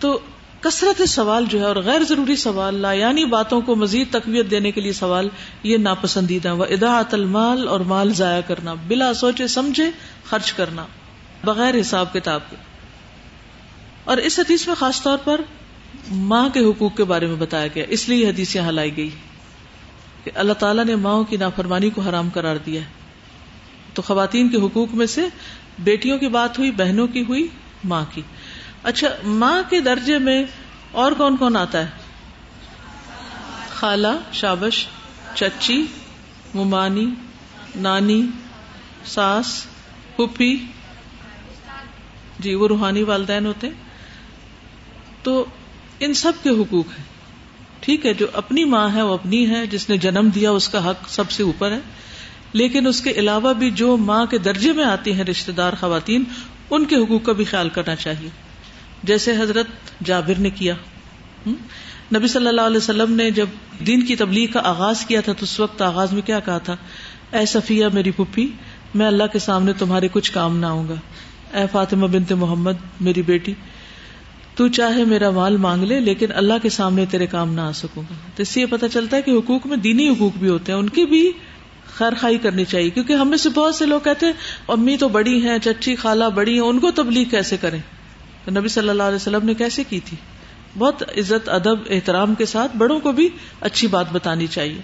[0.00, 0.18] تو
[0.60, 4.70] کثرت سوال جو ہے اور غیر ضروری سوال لا یعنی باتوں کو مزید تقویت دینے
[4.70, 5.28] کے لیے سوال،
[5.62, 9.90] یہ ناپسندیدہ و ادا المال اور مال ضائع کرنا، بلا سوچے سمجھے
[10.24, 10.86] خرچ کرنا،
[11.44, 12.56] بغیر حساب کتاب کے۔
[14.04, 15.40] اور اس حدیث میں خاص طور پر
[16.10, 19.10] ماں کے حقوق کے بارے میں بتایا گیا، اس لیے یہ حدیث یہاں لائی گئی
[20.24, 22.86] کہ اللہ تعالیٰ نے ماں کی نافرمانی کو حرام قرار دیا ہے۔
[23.94, 25.26] تو خواتین کے حقوق میں سے
[25.78, 27.46] بیٹیوں کی بات ہوئی، بہنوں کی ہوئی،
[27.84, 28.22] ماں کی۔
[28.82, 30.44] اچھا ماں کے درجے میں
[30.92, 31.90] اور کون کون آتا ہے؟
[33.70, 34.86] خالہ، شابش،
[35.34, 35.86] چچی،
[36.54, 37.10] ممانی،
[37.76, 38.26] نانی،
[39.04, 39.66] ساس
[40.16, 40.66] پپھی
[42.38, 43.68] جی وہ روحانی والدین ہوتے
[45.22, 45.44] تو
[46.00, 47.04] ان سب کے حقوق ہیں۔
[47.80, 50.90] ٹھیک ہے، جو اپنی ماں ہے، وہ اپنی ہے۔ جس نے جنم دیا، اس کا
[50.90, 51.78] حق سب سے اوپر ہے۔
[52.52, 56.24] لیکن اس کے علاوہ بھی جو ماں کے درجے میں آتی ہیں رشتے دار خواتین،
[56.70, 58.47] ان کے حقوق کا بھی خیال کرنا چاہیے۔
[59.02, 59.66] جیسے حضرت
[60.04, 60.74] جابر نے کیا۔
[62.14, 63.46] نبی صلی اللہ علیہ وسلم نے جب
[63.86, 66.76] دین کی تبلیغ کا آغاز کیا تھا تو اس وقت آغاز میں کیا کہا تھا؟
[67.32, 68.52] اے صفیہ میری پپھی
[68.94, 70.94] میں اللہ کے سامنے تمہارے کچھ کام نہ آؤں گا۔
[71.58, 73.54] اے فاطمہ بنت محمد، میری بیٹی،
[74.54, 78.02] تو چاہے میرا مال مانگ لے، لیکن اللہ کے سامنے تیرے کام نہ آ سکوں
[78.10, 80.72] گا۔ تو اس سے یہ پتا چلتا ہے کہ حقوق میں دینی حقوق بھی ہوتے
[80.72, 81.32] ہیں، ان کی بھی
[81.86, 84.32] خیر خائی کرنی چاہیے۔ کیونکہ ہم میں سے بہت سے لوگ کہتے ہیں،
[84.68, 87.78] امی تو بڑی ہیں، چچی، خالہ بڑی ہیں، ان کو تبلیغ کیسے کریں؟
[88.48, 90.16] تو نبی صلی اللہ علیہ وسلم نے کیسے کی تھی؟
[90.78, 93.28] بہت عزت، ادب، احترام کے ساتھ بڑوں کو بھی
[93.60, 94.80] اچھی بات بتانی چاہیے۔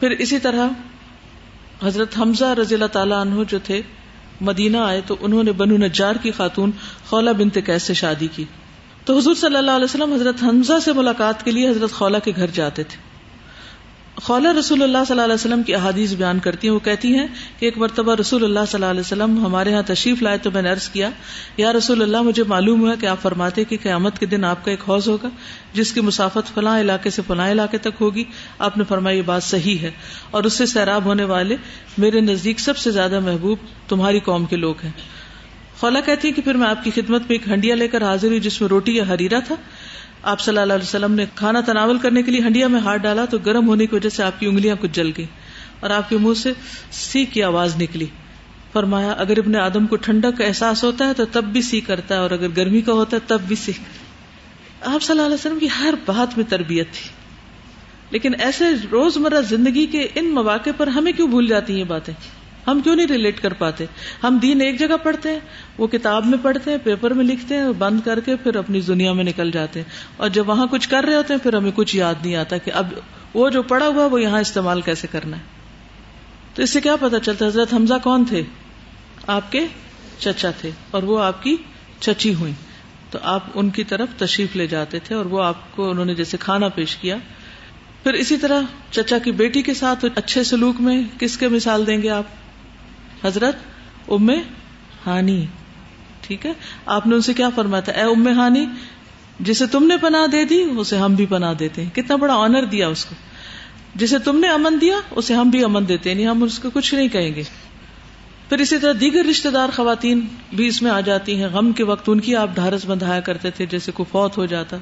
[0.00, 0.68] پھر اسی طرح
[1.82, 3.82] حضرت حمزہ رضی اللہ تعالیٰ عنہ جو تھے،
[4.40, 6.70] مدینہ آئے تو انہوں نے بنو نجار کی خاتون
[7.08, 8.44] خولا بنت کیس سے شادی کی۔
[9.04, 12.32] تو حضور صلی اللہ علیہ وسلم حضرت حمزہ سے ملاقات کے لیے حضرت خولا کے
[12.36, 13.09] گھر جاتے تھے۔
[14.22, 17.26] خولا رسول اللہ صلی اللہ علیہ وسلم کی احادیث بیان کرتی ہیں، وہ کہتی ہیں
[17.58, 20.62] کہ ایک مرتبہ رسول اللہ صلی اللہ علیہ وسلم ہمارے یہاں تشریف لائے تو میں
[20.62, 21.10] نے عرض کیا،
[21.56, 24.70] یا رسول اللہ، مجھے معلوم ہوا کہ آپ فرماتے کہ قیامت کے دن آپ کا
[24.70, 25.28] ایک حوض ہوگا،
[25.72, 28.24] جس کی مسافت فلاں علاقے سے فلاں علاقے تک ہوگی۔
[28.58, 29.90] آپ نے فرمایا، یہ بات صحیح ہے
[30.30, 31.56] اور اس سے سیراب ہونے والے
[31.98, 33.58] میرے نزدیک سب سے زیادہ محبوب
[33.88, 34.90] تمہاری قوم کے لوگ ہیں۔
[35.80, 38.28] خولا کہتی ہے کہ پھر میں آپ کی خدمت میں ایک ہنڈیا لے کر حاضر
[38.28, 39.54] ہوئی جس میں روٹی یا ہریرا تھا۔
[40.22, 43.24] آپ صلی اللہ علیہ وسلم نے کھانا تناول کرنے کے لیے ہنڈیا میں ہاتھ ڈالا
[43.24, 45.26] تو گرم ہونے کی وجہ سے آپ کی انگلیاں کچھ جل گئی
[45.80, 46.52] اور آپ کے منہ سے
[46.90, 48.06] سی کی آواز نکلی۔
[48.72, 52.14] فرمایا، اگر ابن آدم کو ٹھنڈک کا احساس ہوتا ہے تو تب بھی سی کرتا
[52.14, 53.72] ہے اور اگر گرمی کا ہوتا ہے تب بھی سی
[54.84, 57.10] آپ صلی اللہ علیہ وسلم کی ہر بات میں تربیت تھی۔
[58.10, 62.14] لیکن ایسے روزمرہ زندگی کے ان مواقع پر ہمیں کیوں بھول جاتی ہیں باتیں؟
[62.70, 63.86] ہم کیوں نہیں ریلیٹ کر پاتے؟
[64.24, 65.38] ہم دین ایک جگہ پڑھتے ہیں،
[65.78, 69.12] وہ کتاب میں پڑھتے ہیں پیپر میں لکھتے ہیں، بند کر کے پھر اپنی دنیا
[69.12, 71.96] میں نکل جاتے ہیں۔ اور جب وہاں کچھ کر رہے ہوتے ہیں، پھر ہمیں کچھ
[71.96, 72.86] یاد نہیں آتا کہ اب
[73.34, 75.42] وہ جو پڑا ہوا وہ یہاں استعمال کیسے کرنا ہے۔
[76.54, 78.42] تو اس سے کیا پتا چلتا حضرت حمزہ کون تھے؟
[79.26, 79.66] آپ کے
[80.18, 81.56] چچا تھے اور وہ آپ کی
[82.00, 82.52] چچی ہوئی
[83.10, 86.14] تو آپ ان کی طرف تشریف لے جاتے تھے اور وہ آپ کو انہوں نے
[86.14, 87.16] جیسے کھانا پیش کیا۔
[88.02, 88.60] پھر اسی طرح
[88.90, 92.24] چچا کی بیٹی کے ساتھ اچھے سلوک میں کس کے مثال دیں گے آپ؟
[93.24, 93.56] حضرت
[94.08, 94.30] ام
[95.06, 95.46] ہانی،
[96.20, 96.52] ٹھیک ہے؟
[96.86, 98.66] آپ نے ان سے کیا فرمایا تھا؟ اے ام ہانی،
[99.40, 102.64] جسے تم نے پناہ دے دی، اسے ہم بھی پناہ دیتے ہیں۔ کتنا بڑا آنر
[102.64, 103.14] دیا اس کو۔
[103.94, 106.70] جسے تم نے امن دیا، اسے ہم بھی امن دیتے نہیں یعنی ہم اس کو
[106.70, 107.42] کچھ نہیں کہیں گے۔
[108.48, 111.84] پھر اسی طرح دیگر رشتے دار خواتین بھی اس میں آ جاتی ہیں۔ غم کے
[111.84, 114.76] وقت ان کی آپ ڈھارس بندھایا کرتے تھے، جیسے کو فوت ہو جاتا۔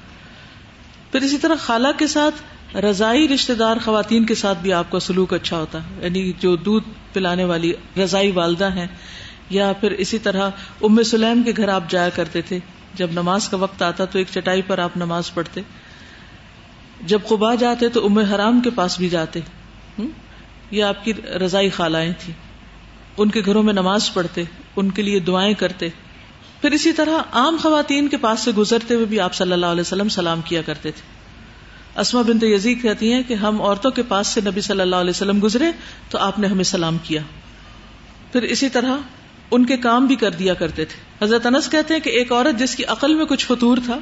[1.12, 2.34] پھر اسی طرح خالہ کے ساتھ
[2.74, 6.56] رضائی رشتے دار خواتین کے ساتھ بھی آپ کا سلوک اچھا ہوتا ہے یعنی جو
[6.56, 8.86] دودھ پلانے والی رضائی والدہ ہیں،
[9.50, 10.50] یا پھر اسی طرح
[10.82, 12.58] ام سلیم کے گھر آپ جایا کرتے تھے،
[12.94, 15.60] جب نماز کا وقت آتا تو ایک چٹائی پر آپ نماز پڑھتے۔
[17.06, 19.40] جب قبا جاتے تو ام حرام کے پاس بھی جاتے۔
[20.70, 22.32] یہ آپ کی رضائی خالائیں تھی
[23.16, 24.42] ان کے گھروں میں نماز پڑھتے،
[24.76, 25.88] ان کے لیے دعائیں کرتے۔
[26.60, 29.80] پھر اسی طرح عام خواتین کے پاس سے گزرتے ہوئے بھی آپ صلی اللہ علیہ
[29.80, 31.17] وسلم سلام کیا کرتے تھے۔
[31.98, 35.10] اسما بنت یزید کہتی ہیں کہ ہم عورتوں کے پاس سے نبی صلی اللہ علیہ
[35.10, 35.64] وسلم گزرے
[36.10, 37.22] تو آپ نے ہمیں سلام کیا۔
[38.32, 38.96] پھر اسی طرح
[39.50, 42.58] ان کے کام بھی کر دیا کرتے تھے۔ حضرت انس کہتے ہیں کہ ایک عورت
[42.58, 43.98] جس کی عقل میں کچھ فطور تھا،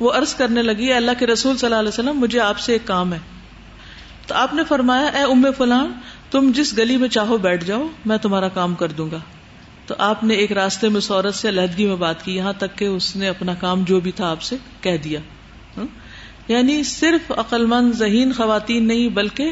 [0.00, 2.82] وہ عرض کرنے لگی اللہ کے رسول صلی اللہ علیہ وسلم، مجھے آپ سے ایک
[2.84, 3.18] کام ہے۔
[4.26, 5.92] تو آپ نے فرمایا، اے ام فلان،
[6.30, 9.18] تم جس گلی میں چاہو بیٹھ جاؤ، میں تمہارا کام کر دوں گا۔
[9.86, 12.84] تو آپ نے ایک راستے میں سورت سے علیحدگی میں بات کی، یہاں تک کہ
[12.84, 15.20] اس نے اپنا کام جو بھی تھا آپ سے کہہ دیا۔
[16.48, 19.50] یعنی صرف عقل مند ذہین خواتین نہیں، بلکہ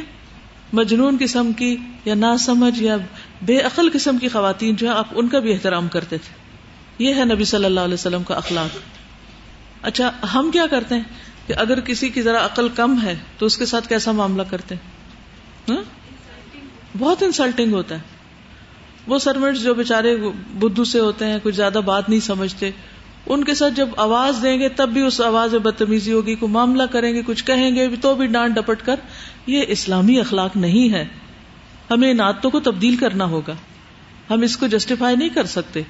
[0.73, 2.97] مجنون قسم کی یا نا سمجھ یا
[3.43, 6.47] بے عقل قسم کی خواتین جو ہے آپ ان کا بھی احترام کرتے تھے۔
[7.05, 8.79] یہ ہے نبی صلی اللہ علیہ وسلم کا اخلاق۔
[9.83, 11.03] اچھا ہم کیا کرتے ہیں؟
[11.47, 14.75] کہ اگر کسی کی ذرا عقل کم ہے، تو اس کے ساتھ کیسا معاملہ کرتے
[14.75, 14.83] ہیں؟
[15.73, 15.83] ہاں؟
[16.99, 18.01] بہت انسلٹنگ ہوتا ہے۔
[19.07, 20.17] وہ سروینٹس جو بےچارے
[20.53, 22.71] بدھو سے ہوتے ہیں، کچھ زیادہ بات نہیں سمجھتے
[23.27, 26.53] ان کے ساتھ جب آواز دیں گے تب بھی اس آواز میں بدتمیزی ہوگی، کوئی
[26.53, 28.97] معاملہ کریں گے، کچھ کہیں گے، تو بھی ڈانٹ ڈپٹ کر۔
[29.47, 31.05] یہ اسلامی اخلاق نہیں ہے۔
[31.91, 33.55] ہمیں ان عادتوں کو تبدیل کرنا ہوگا۔
[34.31, 35.83] ہم اس کو جسٹیفائی نہیں کر سکتے۔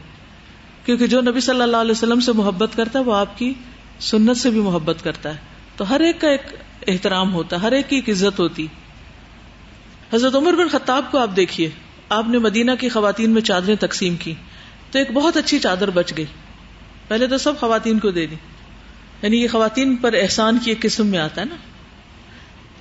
[0.85, 3.55] کیونکہ جو نبی صلی اللہ علیہ وسلم سے محبت کرتا ہے، وہ آپ کی
[4.01, 5.39] سنت سے بھی محبت کرتا ہے۔
[5.77, 6.43] تو ہر ایک کا ایک
[6.87, 8.67] احترام ہوتا ہے، ہر ایک کی ایک عزت ہوتی۔
[10.13, 11.71] حضرت عمر بن خطاب کو آپ دیکھیے۔
[12.09, 14.35] آپ نے مدینہ کی خواتین میں چادریں تقسیم کی۔
[14.91, 16.25] تو ایک بہت اچھی چادر بچ گئی۔
[17.09, 18.35] پہلے تو سب خواتین کو دے دی۔
[19.23, 21.57] یعنی یہ خواتین پر احسان کی ایک قسم میں آتا ہے نا۔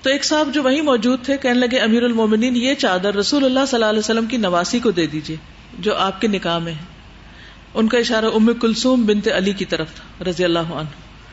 [0.01, 3.59] تو ایک صاحب جو وہی موجود تھے، کہنے لگے، امیر المومنین، یہ چادر رسول اللہ
[3.67, 5.38] صلی اللہ علیہ وسلم کی نواسی کو دے دیجیے
[5.80, 6.95] جو آپ کے نکاح میں ہے۔
[7.73, 10.89] ان کا اشارہ ام کلسوم بنتے علی کی طرف تھا، رضی اللہ عنہ۔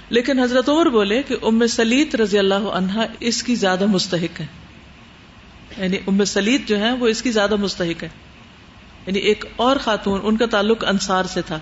[0.09, 4.47] لیکن حضرت عمر بولے کہ ام سلیت رضی اللہ عنہا اس کی زیادہ مستحق ہے
[5.79, 8.09] یعنی ام سلیت جو ہے وہ اس کی زیادہ مستحق ہے
[9.07, 11.59] یعنی ایک اور خاتون، ان کا تعلق انصار سے تھا۔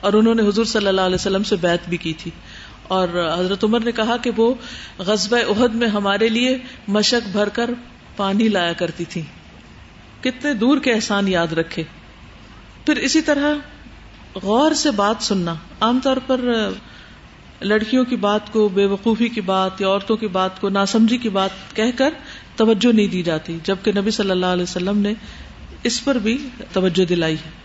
[0.00, 2.30] اور انہوں نے حضور صلی اللہ علیہ وسلم سے بیعت بھی کی تھی۔
[2.88, 4.54] اور حضرت عمر نے کہا کہ وہ
[4.98, 7.70] غزب عہد میں ہمارے لیے مشق بھر کر
[8.16, 9.22] پانی لایا کرتی تھی
[10.20, 11.82] کتنے دور کے احسان یاد رکھے۔
[12.86, 13.54] پھر اسی طرح
[14.42, 16.40] غور سے بات سننا۔ عام طور پر
[17.60, 21.28] لڑکیوں کی بات کو، بے وقوفی کی بات یا عورتوں کی بات کو، ناسمجھی کی
[21.28, 22.10] بات کہہ کر
[22.56, 25.12] توجہ نہیں دی جاتی۔ جبکہ نبی صلی اللہ علیہ وسلم نے
[25.82, 27.59] اس پر بھی توجہ دلائی۔ ہے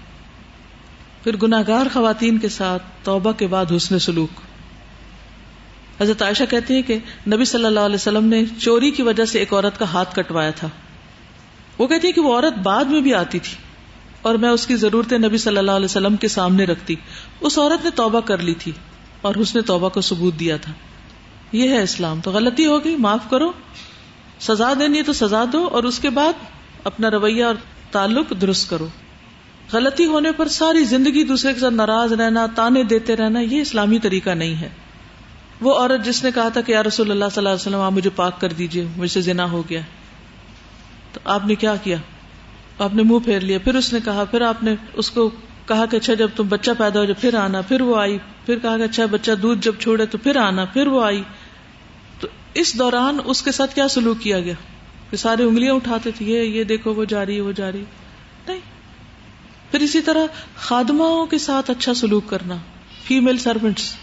[1.25, 4.29] پھر گناگار خواتین کے ساتھ توبہ کے بعد حسن سلوک۔
[6.01, 9.39] حضرت عائشہ کہتی ہے کہ نبی صلی اللہ علیہ وسلم نے چوری کی وجہ سے
[9.39, 10.67] ایک عورت کا ہاتھ کٹوایا تھا۔
[11.77, 13.57] وہ کہتی ہے کہ وہ عورت بعد میں بھی آتی تھی
[14.21, 16.95] اور میں اس کی ضرورت نبی صلی اللہ علیہ وسلم کے سامنے رکھتی۔
[17.41, 18.71] اس عورت نے توبہ کر لی تھی
[19.21, 20.71] اور حسن توبہ کو ثبوت دیا تھا۔
[21.51, 23.51] یہ ہے اسلام۔ تو غلطی ہوگی، معاف کرو۔
[24.39, 26.33] سزا دینی ہے تو سزا دو اور اس کے بعد
[26.83, 27.55] اپنا رویہ اور
[27.91, 28.87] تعلق درست کرو۔
[29.73, 33.99] غلطی ہونے پر ساری زندگی دوسرے کے ساتھ ناراض رہنا، تانے دیتے رہنا، یہ اسلامی
[33.99, 34.69] طریقہ نہیں ہے۔
[35.61, 37.91] وہ عورت جس نے کہا تھا کہ یا رسول اللہ صلی اللہ علیہ وسلم، آپ
[37.91, 39.81] مجھے پاک کر دیجیے مجھ سے زنا ہو گیا۔
[41.13, 41.97] تو آپ نے کیا کیا؟
[42.79, 45.29] آپ نے منہ پھیر لیا، پھر اس نے کہا، پھر آپ نے اس کو
[45.67, 48.59] کہا کہ اچھا جب تم بچہ پیدا ہو جائے پھر آنا، پھر وہ آئی۔ پھر
[48.59, 51.23] کہا کہ اچھا بچہ دودھ جب چھوڑے تو پھر آنا، پھر وہ آئی۔
[52.19, 54.53] تو اس دوران اس کے ساتھ کیا سلوک کیا گیا؟
[55.09, 57.83] کہ سارے انگلیاں اٹھاتے تھے، یہ یہ دیکھو، وہ جاری وہ جاری
[58.47, 58.59] نہیں
[59.71, 62.55] پھر اسی طرح خادماؤں کے ساتھ اچھا سلوک کرنا
[63.03, 63.93] فیمل سروینٹس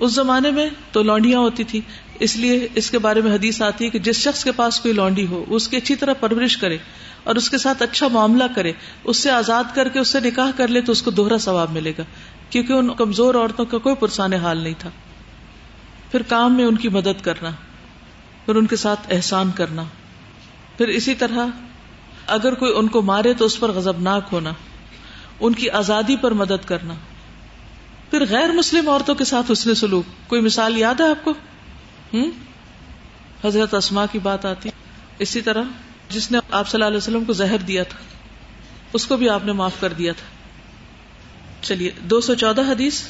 [0.00, 1.80] اس زمانے میں تو لانڈیاں ہوتی تھی
[2.20, 4.94] اس لیے اس کے بارے میں حدیث آتی ہے کہ جس شخص کے پاس کوئی
[4.94, 6.76] لانڈی ہو اس کی اچھی طرح پرورش کرے
[7.24, 8.72] اور اس کے ساتھ اچھا معاملہ کرے،
[9.04, 11.72] اس سے آزاد کر کے اس سے نکاح کر لے تو اس کو دوہرا ثواب
[11.72, 12.02] ملے گا،
[12.50, 14.90] کیونکہ ان کمزور عورتوں کا کوئی پرسان حال نہیں تھا۔
[16.10, 17.50] پھر کام میں ان کی مدد کرنا،
[18.46, 19.84] پھر ان کے ساتھ احسان کرنا،
[20.76, 21.46] پھر اسی طرح
[22.28, 24.52] اگر کوئی ان کو مارے تو اس پر غزبناک ہونا،
[25.40, 26.94] ان کی آزادی پر مدد کرنا۔
[28.10, 31.30] پھر غیر مسلم عورتوں کے ساتھ اس نے سلوک، کوئی مثال یاد ہے آپ کو؟
[32.14, 32.30] ہوں
[33.44, 34.68] حضرت اسما کی بات آتی۔
[35.18, 35.62] اسی طرح
[36.08, 37.98] جس نے آپ صلی اللہ علیہ وسلم کو زہر دیا تھا،
[38.92, 40.26] اس کو بھی آپ نے معاف کر دیا تھا۔
[41.64, 43.02] چلیے، دو سو چودہ حدیث۔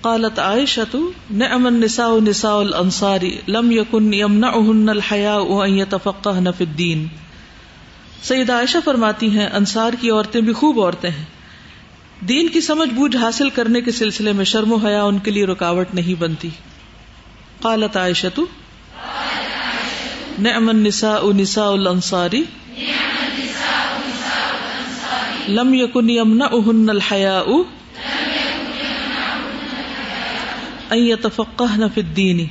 [0.00, 0.98] قالت عائشة
[1.30, 7.06] نعم النساء نساء الانصار لم يكن يمنعهن الحياء ان يتفقهن في الدين
[8.22, 11.24] سیدہ عائشہ فرماتی ہیں، انصار کی عورتیں بھی خوب عورتیں ہیں۔
[12.20, 15.46] دین کی سمجھ بوجھ حاصل کرنے کے سلسلے میں شرم و حیا ان کے لیے
[15.46, 16.48] رکاوٹ نہیں بنتی۔
[17.60, 18.42] قالت عائشة
[20.38, 22.34] نعم النساء نساء الانصار۔
[25.48, 27.44] لم يكن يمنعهن الحياء
[30.90, 32.46] ان يتفقهن في الدين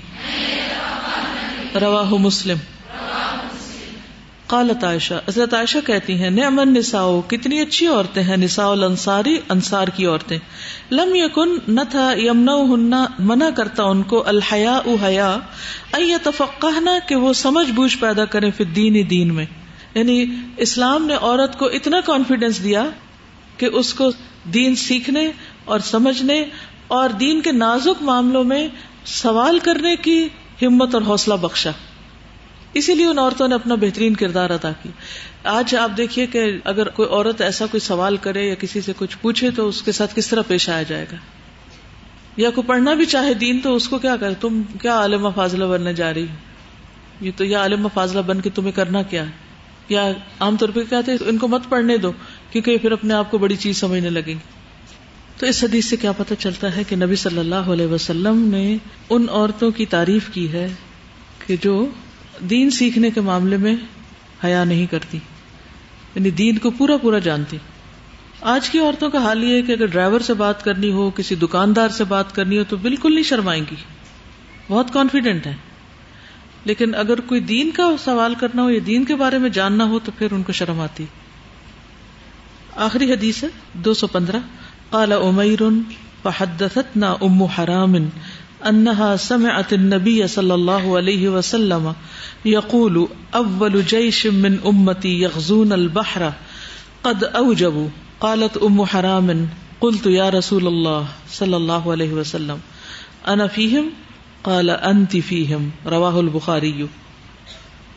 [1.82, 2.57] رواه مسلم۔
[4.48, 9.88] قالت عائشہ، حضرت عائشہ کہتی ہیں، نعم النساء، کتنی اچھی عورتیں ہیں، نساء الانصاری، انصار
[9.88, 10.38] کی عورتیں۔
[10.91, 15.38] لم یکن نہ تھا یمنعہن، منع کرتا ان کو، الحیاء حیا
[15.93, 19.45] ان يتفقهن کہ وہ سمجھ بوجھ پیدا کریں فی الدین، دین میں۔
[19.93, 20.26] یعنی
[20.58, 22.86] اسلام نے عورت کو اتنا کانفیڈینس دیا
[23.58, 24.10] کہ اس کو
[24.54, 25.32] دین سیکھنے
[25.66, 26.45] اور سمجھنے
[26.88, 28.68] اور دین کے نازک معاملوں میں
[29.06, 30.28] سوال کرنے کی
[30.62, 31.72] ہمت اور حوصلہ بخشا۔
[32.78, 34.91] اسی لیے ان عورتوں نے اپنا بہترین کردار ادا کیا۔
[35.43, 39.17] آج آپ دیکھیے کہ اگر کوئی عورت ایسا کوئی سوال کرے یا کسی سے کچھ
[39.21, 41.15] پوچھے تو اس کے ساتھ کس طرح پیش آیا جائے گا؟
[42.38, 45.65] یا کوئی پڑھنا بھی چاہے دین تو اس کو کیا کہ تم کیا عالم فاضلہ
[45.65, 46.25] بننے جا رہی
[47.21, 49.32] یہ تو یہ عالم فاضلہ بن کے تمہیں کرنا کیا؟ ہے
[49.89, 52.11] یا عام طور پہ کہتے ان کو مت پڑھنے دو
[52.51, 54.57] کیونکہ یہ پھر اپنے آپ کو بڑی چیز سمجھنے لگیں گے۔
[55.38, 58.78] تو اس حدیث سے کیا پتہ چلتا ہے کہ نبی صلی اللہ علیہ وسلم نے
[59.09, 60.67] ان عورتوں کی تعریف کی ہے
[61.47, 61.88] کہ جو
[62.39, 63.75] دین سیکھنے کے معاملے میں
[64.43, 65.17] حیا نہیں کرتی
[66.15, 67.57] یعنی دین کو پورا پورا جانتی۔
[68.41, 71.35] آج کی عورتوں کا حال یہ ہے کہ اگر ڈرائیور سے بات کرنی ہو، کسی
[71.35, 73.75] دکاندار سے بات کرنی ہو، تو بالکل نہیں شرمائیں گی۔
[74.67, 75.55] بہت کانفیڈینٹ ہے
[76.65, 79.99] لیکن اگر کوئی دین کا سوال کرنا ہو یا دین کے بارے میں جاننا ہو،
[79.99, 81.05] تو پھر ان کو شرم آتی۔
[82.75, 84.38] آخری حدیث ہے، دو سو پندرہ۔
[84.89, 85.61] قال امیر
[86.23, 87.95] فحدثتنا ام حرام۔
[88.68, 91.93] انها سمعت النبي صلى الله عليه وسلم
[92.45, 96.30] يقول اول جيش من امتي يغزون البحر،
[97.01, 97.88] قد اوجبوا
[98.20, 99.32] قالت ام حرام،
[99.80, 101.01] قلت يا رسول الله
[101.32, 102.57] صلى الله عليه وسلم،
[103.26, 103.89] انا فيهم
[104.41, 106.86] قال، انت فیہم، رواہ البخاری۔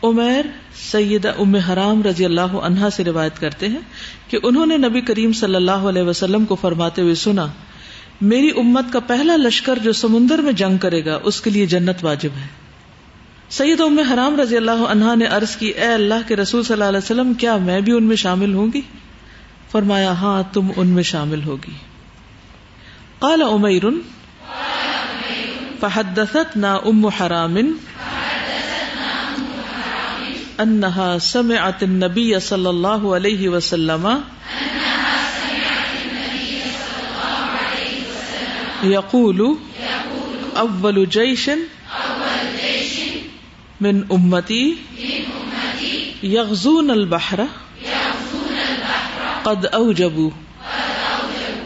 [0.03, 0.45] عمیر،
[0.91, 3.79] سید ام حرام رضی اللہ عنہا سے روایت کرتے ہیں
[4.27, 7.47] کہ انہوں نے نبی کریم صلی اللہ علیہ وسلم کو فرماتے ہوئے سنا
[8.21, 11.95] میری امت کا پہلا لشکر جو سمندر میں جنگ کرے گا، اس کے لیے جنت
[12.01, 12.47] واجب ہے۔
[13.49, 16.83] سید ام حرام رضی اللہ عنہا نے عرض کی، اے اللہ کے رسول صلی اللہ
[16.83, 18.81] علیہ وسلم، کیا میں بھی ان میں شامل ہوں گی؟
[19.71, 21.73] فرمایا ہاں تم ان میں شامل ہوگی۔
[23.19, 23.83] قال عمیر،
[25.79, 27.57] فحدثتنا ام حرام
[30.59, 34.07] انها سمعت النبي صلى الله عليه وسلم
[38.83, 39.57] يقول
[40.57, 41.49] اول جيش
[43.81, 44.77] من امتي
[46.23, 47.47] يغزون البحر
[49.43, 50.31] قد اوجبوا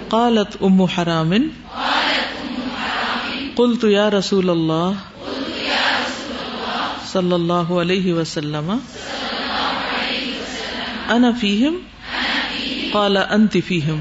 [0.09, 1.33] قالت ام حرام
[3.55, 5.03] قلت یا رسول اللہ
[7.11, 8.71] صلی اللہ علیہ وسلم
[11.09, 11.77] انا فیہم
[12.91, 13.99] قال انت فیہم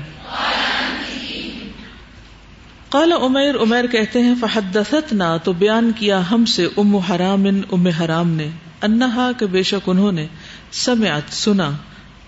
[2.95, 8.30] قال عمیر عمیر کہتے ہیں، فحدثتنا، تو بیان کیا ہم سے ام حرام ام حرام
[8.30, 8.49] نے۔
[8.82, 10.26] انہا، کہ بے شک انہوں نے
[10.72, 11.70] سمعت، سنا۔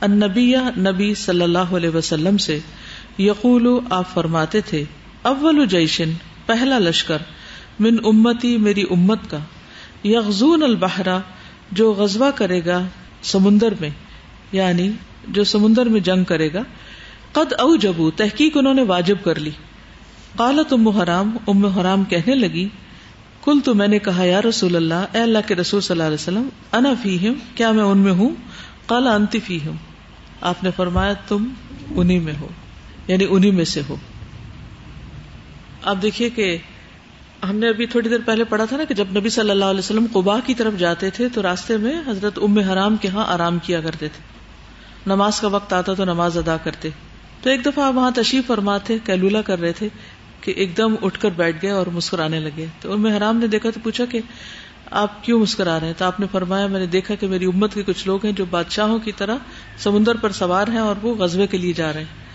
[0.01, 2.59] النبی، نبی صلی اللہ علیہ وسلم سے
[3.19, 4.85] یقول آپ فرماتے تھے،
[5.23, 6.13] اول جیشن
[6.47, 7.19] پہلا لشکر،
[7.81, 9.39] من امتی، میری امت کا۔
[10.05, 11.19] یغزون البحرا
[11.73, 12.87] جو غزوہ کرے گا
[13.23, 13.91] سمندر میں
[14.53, 14.91] یعنی
[15.29, 16.63] جو سمندر میں جنگ کرے گا۔
[17.33, 19.51] قد او جبو تحقیق انہوں نے واجب کر لی۔
[20.37, 22.69] قالت ام حرام ام حرام کہنے لگی
[23.45, 26.15] کل تو میں نے کہا، یا رسول اللہ، اے اللہ کے رسول صلی اللہ علیہ
[26.15, 28.31] وسلم، انا فیہم، کیا میں ان میں ہوں؟
[28.87, 29.77] کالا انت فیہم۔
[30.41, 31.49] آپ نے فرمایا، تم
[31.91, 32.49] انہی میں ہو
[33.09, 33.97] یعنی انہی میں سے ہو۔
[35.83, 36.57] آپ دیکھیے کہ
[37.49, 39.79] ہم نے ابھی تھوڑی دیر پہلے پڑھا تھا نا کہ جب نبی صلی اللہ علیہ
[39.79, 43.59] وسلم قبا کی طرف جاتے تھے، تو راستے میں حضرت ام حرام کے ہاں آرام
[43.59, 44.23] کیا کرتے تھے۔
[45.07, 46.89] نماز کا وقت آتا تو نماز ادا کرتے۔
[47.43, 49.89] تو ایک دفعہ وہاں تشریف فرما تھے، کیلولا کر رہے تھے۔
[50.47, 53.71] کہ ایک دم اٹھ کر بیٹھ گئے اور مسکرانے لگے۔ تو ام حرام نے دیکھا
[53.71, 54.21] تو پوچھا کہ
[54.91, 57.75] آپ کیوں مسکرا رہے ہیں؟ تو آپ نے فرمایا، میں نے دیکھا کہ میری امت
[57.75, 59.37] کے کچھ لوگ ہیں جو بادشاہوں کی طرح
[59.79, 62.27] سمندر پر سوار ہیں اور وہ غزبے کے لیے جا رہے ہیں۔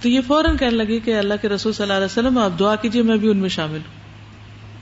[0.00, 2.76] تو یہ فوراً کہنے لگی کہ اللہ کے رسول صلی اللہ علیہ وسلم، آپ دعا
[2.76, 4.02] کیجیے میں بھی ان میں شامل ہوں۔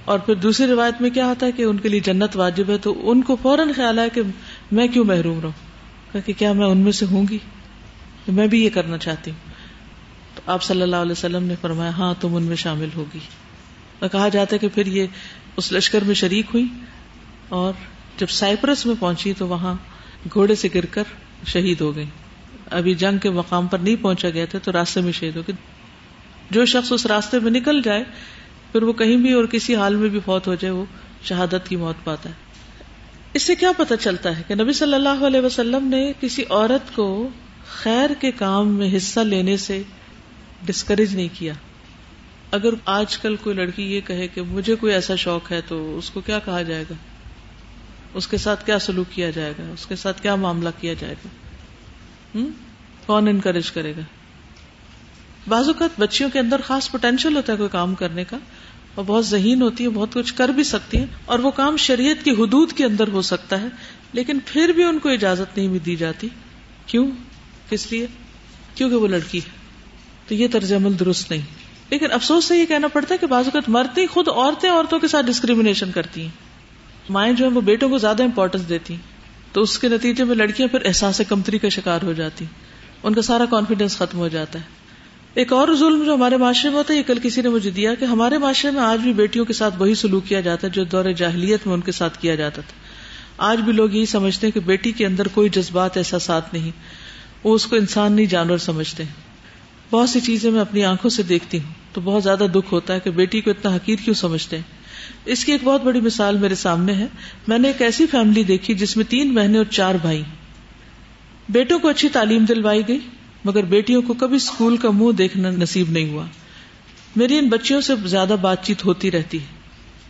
[0.05, 2.79] اور پھر دوسری روایت میں کیا ہوتا ہے کہ ان کے لیے جنت واجب ہے،
[2.79, 4.23] تو ان کو فوراً خیال ہے کہ
[4.73, 7.39] میں کیوں محروم رہوں؟ کہ کیا میں ان میں سے ہوں گی؟
[8.29, 9.50] میں بھی یہ کرنا چاہتی ہوں۔
[10.35, 13.19] تو آپ صلی اللہ علیہ وسلم نے فرمایا ہاں تم ان میں شامل ہوگی۔
[13.99, 15.07] اور کہا جاتا ہے کہ پھر یہ
[15.57, 16.67] اس لشکر میں شریک ہوئی
[17.49, 17.73] اور
[18.19, 19.75] جب سائپرس میں پہنچی تو وہاں
[20.33, 21.03] گھوڑے سے گر کر
[21.47, 22.05] شہید ہو گئی۔
[22.71, 25.57] ابھی جنگ کے مقام پر نہیں پہنچا گیا تھا تو راستے میں شہید ہو گئے
[26.51, 28.05] جو شخص اس راستے میں نکل جائے،
[28.73, 30.85] پھر وہ کہیں بھی اور کسی حال میں بھی فوت ہو جائے، وہ
[31.23, 32.35] شہادت کی موت پاتا ہے۔
[33.35, 36.97] اس سے کیا پتا چلتا ہے کہ نبی صلی اللہ علیہ وسلم نے کسی عورت
[36.97, 37.29] کو
[37.69, 39.83] خیر کے کام میں حصہ لینے سے
[40.65, 41.53] ڈسکریج نہیں کیا۔
[42.51, 46.11] اگر آج کل کوئی لڑکی یہ کہے کہ مجھے کوئی ایسا شوق ہے تو اس
[46.11, 46.95] کو کیا کہا جائے گا؟
[48.15, 51.15] اس کے ساتھ کیا سلوک کیا جائے گا؟ اس کے ساتھ کیا معاملہ کیا جائے
[51.25, 51.29] گا؟
[53.07, 54.01] کون انکریج کرے گا؟
[55.49, 58.37] بعض اوقات بچیوں کے اندر خاص پوٹینشیل ہوتا ہے کوئی کام کرنے کا،
[58.95, 62.25] اور بہت ذہین ہوتی ہے، بہت کچھ کر بھی سکتی ہیں، اور وہ کام شریعت
[62.25, 63.67] کی حدود کے اندر ہو سکتا ہے،
[64.13, 66.29] لیکن پھر بھی ان کو اجازت نہیں بھی دی جاتی۔
[66.87, 67.11] کیوں؟
[67.69, 68.07] کس لیے؟
[68.75, 69.60] کیونکہ وہ لڑکی ہے۔
[70.31, 71.41] تو یہ طرز عمل درست نہیں۔
[71.91, 75.09] لیکن افسوس سے یہ کہنا پڑتا ہے کہ بعض اوقات مرتے خود عورتیں عورتوں کے
[75.09, 76.29] ساتھ ڈسکریمنیشن کرتی ہیں۔
[77.09, 78.97] مائیں جو ہیں وہ بیٹوں کو زیادہ امپورٹینس دیتی
[79.53, 82.45] تو اس کے نتیجے میں لڑکیاں پھر احساس کمتری کا شکار ہو جاتی
[83.03, 84.65] ان کا سارا کانفیڈینس ختم ہو جاتا ہے۔
[85.35, 87.95] ایک اور ظلم جو ہمارے معاشرے میں ہوتا ہے، یہ کل کسی نے مجھے دیا
[87.95, 90.85] کہ ہمارے معاشرے میں آج بھی بیٹیوں کے ساتھ وہی سلوک کیا جاتا ہے جو
[90.85, 92.79] دور جاہلیت میں ان کے ساتھ کیا جاتا تھا۔
[93.39, 96.71] آج بھی لوگ یہی سمجھتے ہیں کہ بیٹی کے اندر کوئی جذبات احساسات نہیں،
[97.45, 99.30] وہ اس کو انسان نہیں، جانور سمجھتے ہیں۔
[99.91, 103.01] بہت سی چیزیں میں اپنی آنکھوں سے دیکھتی ہوں تو بہت زیادہ دکھ ہوتا ہے
[103.01, 104.63] کہ بیٹی کو اتنا حقیر کیوں سمجھتے ہیں؟
[105.25, 107.07] اس کی ایک بہت بڑی مثال میرے سامنے ہے۔
[107.49, 110.23] میں نے ایک ایسی فیملی دیکھی جس میں تین بہنیں اور چار بھائی
[111.49, 112.99] بیٹوں کو اچھی تعلیم دلوائی گئی،
[113.45, 116.25] مگر بیٹیوں کو کبھی اسکول کا منہ دیکھنا نصیب نہیں ہوا۔
[117.17, 119.45] میری ان بچیوں سے زیادہ بات چیت ہوتی رہتی ہے۔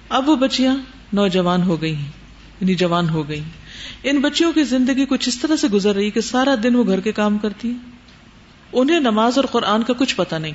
[0.09, 0.77] اب وہ بچیاں
[1.13, 2.11] نوجوان ہو گئی ہیں
[2.61, 3.43] یعنی جوان ہو گئی
[4.03, 7.01] ان بچیوں کی زندگی کچھ اس طرح سے گزر رہی کہ سارا دن وہ گھر
[7.01, 8.00] کے کام کرتی ہیں۔
[8.73, 10.53] انہیں نماز اور قرآن کا کچھ پتا نہیں۔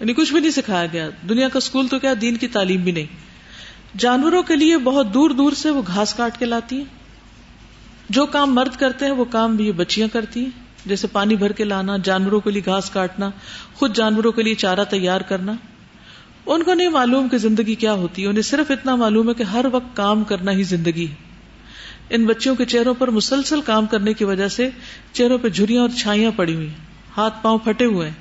[0.00, 2.92] یعنی کچھ بھی نہیں سکھایا گیا۔ دنیا کا اسکول تو کیا، دین کی تعلیم بھی
[2.92, 3.06] نہیں۔
[3.98, 6.84] جانوروں کے لیے بہت دور دور سے وہ گھاس کاٹ کے لاتی ہیں۔
[8.10, 10.50] جو کام مرد کرتے ہیں، وہ کام بھی یہ بچیاں کرتی ہیں۔
[10.86, 13.30] جیسے پانی بھر کے لانا، جانوروں کے لیے گھاس کاٹنا،
[13.74, 15.52] خود جانوروں کے لیے چارہ تیار کرنا۔
[16.46, 19.42] ان کو نہیں معلوم کہ زندگی کیا ہوتی ہے۔ انہیں صرف اتنا معلوم ہے کہ
[19.42, 21.14] ہر وقت کام کرنا ہی زندگی ہے۔
[22.10, 24.70] ان بچوں کے چہروں پر مسلسل کام کرنے کی وجہ سے
[25.12, 28.14] چہروں پہ جھریاں اور چھائیاں پڑی ہوئی ہیں۔ ہاتھ پاؤں پھٹے ہوئے ہیں۔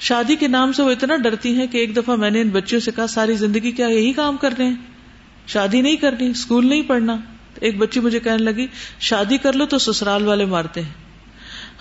[0.00, 2.80] شادی کے نام سے وہ اتنا ڈرتی ہیں کہ ایک دفعہ میں نے ان بچوں
[2.80, 4.76] سے کہا، ساری زندگی کیا یہی کام کرنے ہیں؟
[5.46, 7.16] شادی نہیں کرنی اسکول نہیں پڑھنا۔
[7.60, 8.66] ایک بچی مجھے کہنے لگی،
[9.00, 11.10] شادی کر لو تو سسرال والے مارتے ہیں۔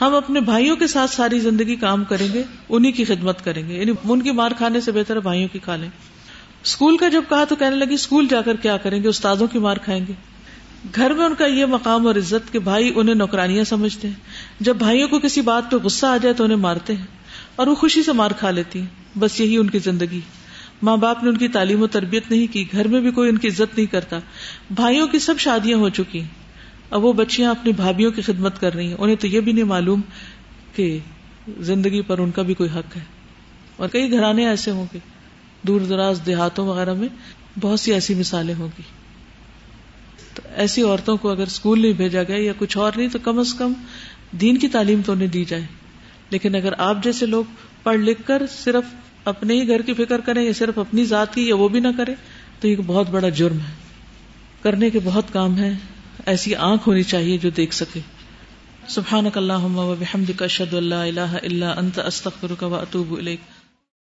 [0.01, 3.79] ہم اپنے بھائیوں کے ساتھ ساری زندگی کام کریں گے انہیں کی خدمت کریں گے۔
[3.79, 5.89] یعنی ان کی مار کھانے سے بہتر بھائیوں کی کھا لیں۔
[6.63, 9.59] اسکول کا جب کہا تو کہنے لگی اسکول جا کر کیا کریں گے؟ استادوں کی
[9.59, 10.13] مار کھائیں گے۔
[10.95, 14.15] گھر میں ان کا یہ مقام اور عزت کہ بھائی انہیں نوکرانیاں سمجھتے ہیں۔
[14.59, 17.05] جب بھائیوں کو کسی بات پہ غصہ آ جائے تو انہیں مارتے ہیں
[17.55, 20.19] اور وہ خوشی سے مار کھا لیتی ہیں۔ بس یہی ان کی زندگی۔
[20.81, 23.37] ماں باپ نے ان کی تعلیم و تربیت نہیں کی، گھر میں بھی کوئی ان
[23.37, 24.19] کی عزت نہیں کرتا۔
[24.71, 26.27] بھائیوں کی سب شادیاں ہو چکی۔ ہیں
[26.89, 29.63] اب وہ بچیاں اپنی بھابھیوں کی خدمت کر رہی ہیں۔ انہیں تو یہ بھی نہیں
[29.63, 30.01] معلوم
[30.75, 30.99] کہ
[31.59, 33.01] زندگی پر ان کا بھی کوئی حق ہے۔
[33.77, 34.99] اور کئی گھرانے ایسے ہوں گے،
[35.61, 37.07] دور دراز دیہاتوں وغیرہ میں
[37.61, 38.83] بہت سی ایسی مثالیں ہوں گی۔
[40.33, 43.39] تو ایسی عورتوں کو اگر اسکول نہیں بھیجا گیا یا کچھ اور نہیں، تو کم
[43.39, 43.73] از کم
[44.31, 45.63] دین کی تعلیم تو انہیں دی جائے۔
[46.29, 47.43] لیکن اگر آپ جیسے لوگ
[47.83, 48.83] پڑھ لکھ کر صرف
[49.25, 51.87] اپنے ہی گھر کی فکر کریں یا صرف اپنی ذات کی یا وہ بھی نہ
[51.97, 52.15] کرے
[52.59, 53.73] تو یہ بہت بڑا جرم ہے۔
[54.61, 55.73] کرنے کے بہت کام ہے
[56.25, 57.99] ایسی آنکھ ہونی چاہیے جو دیکھ سکے۔
[58.87, 59.25] سبحان
[59.99, 63.39] بحمدک اشد اللہ اللہ انت، استغفرک و اطوب الیک۔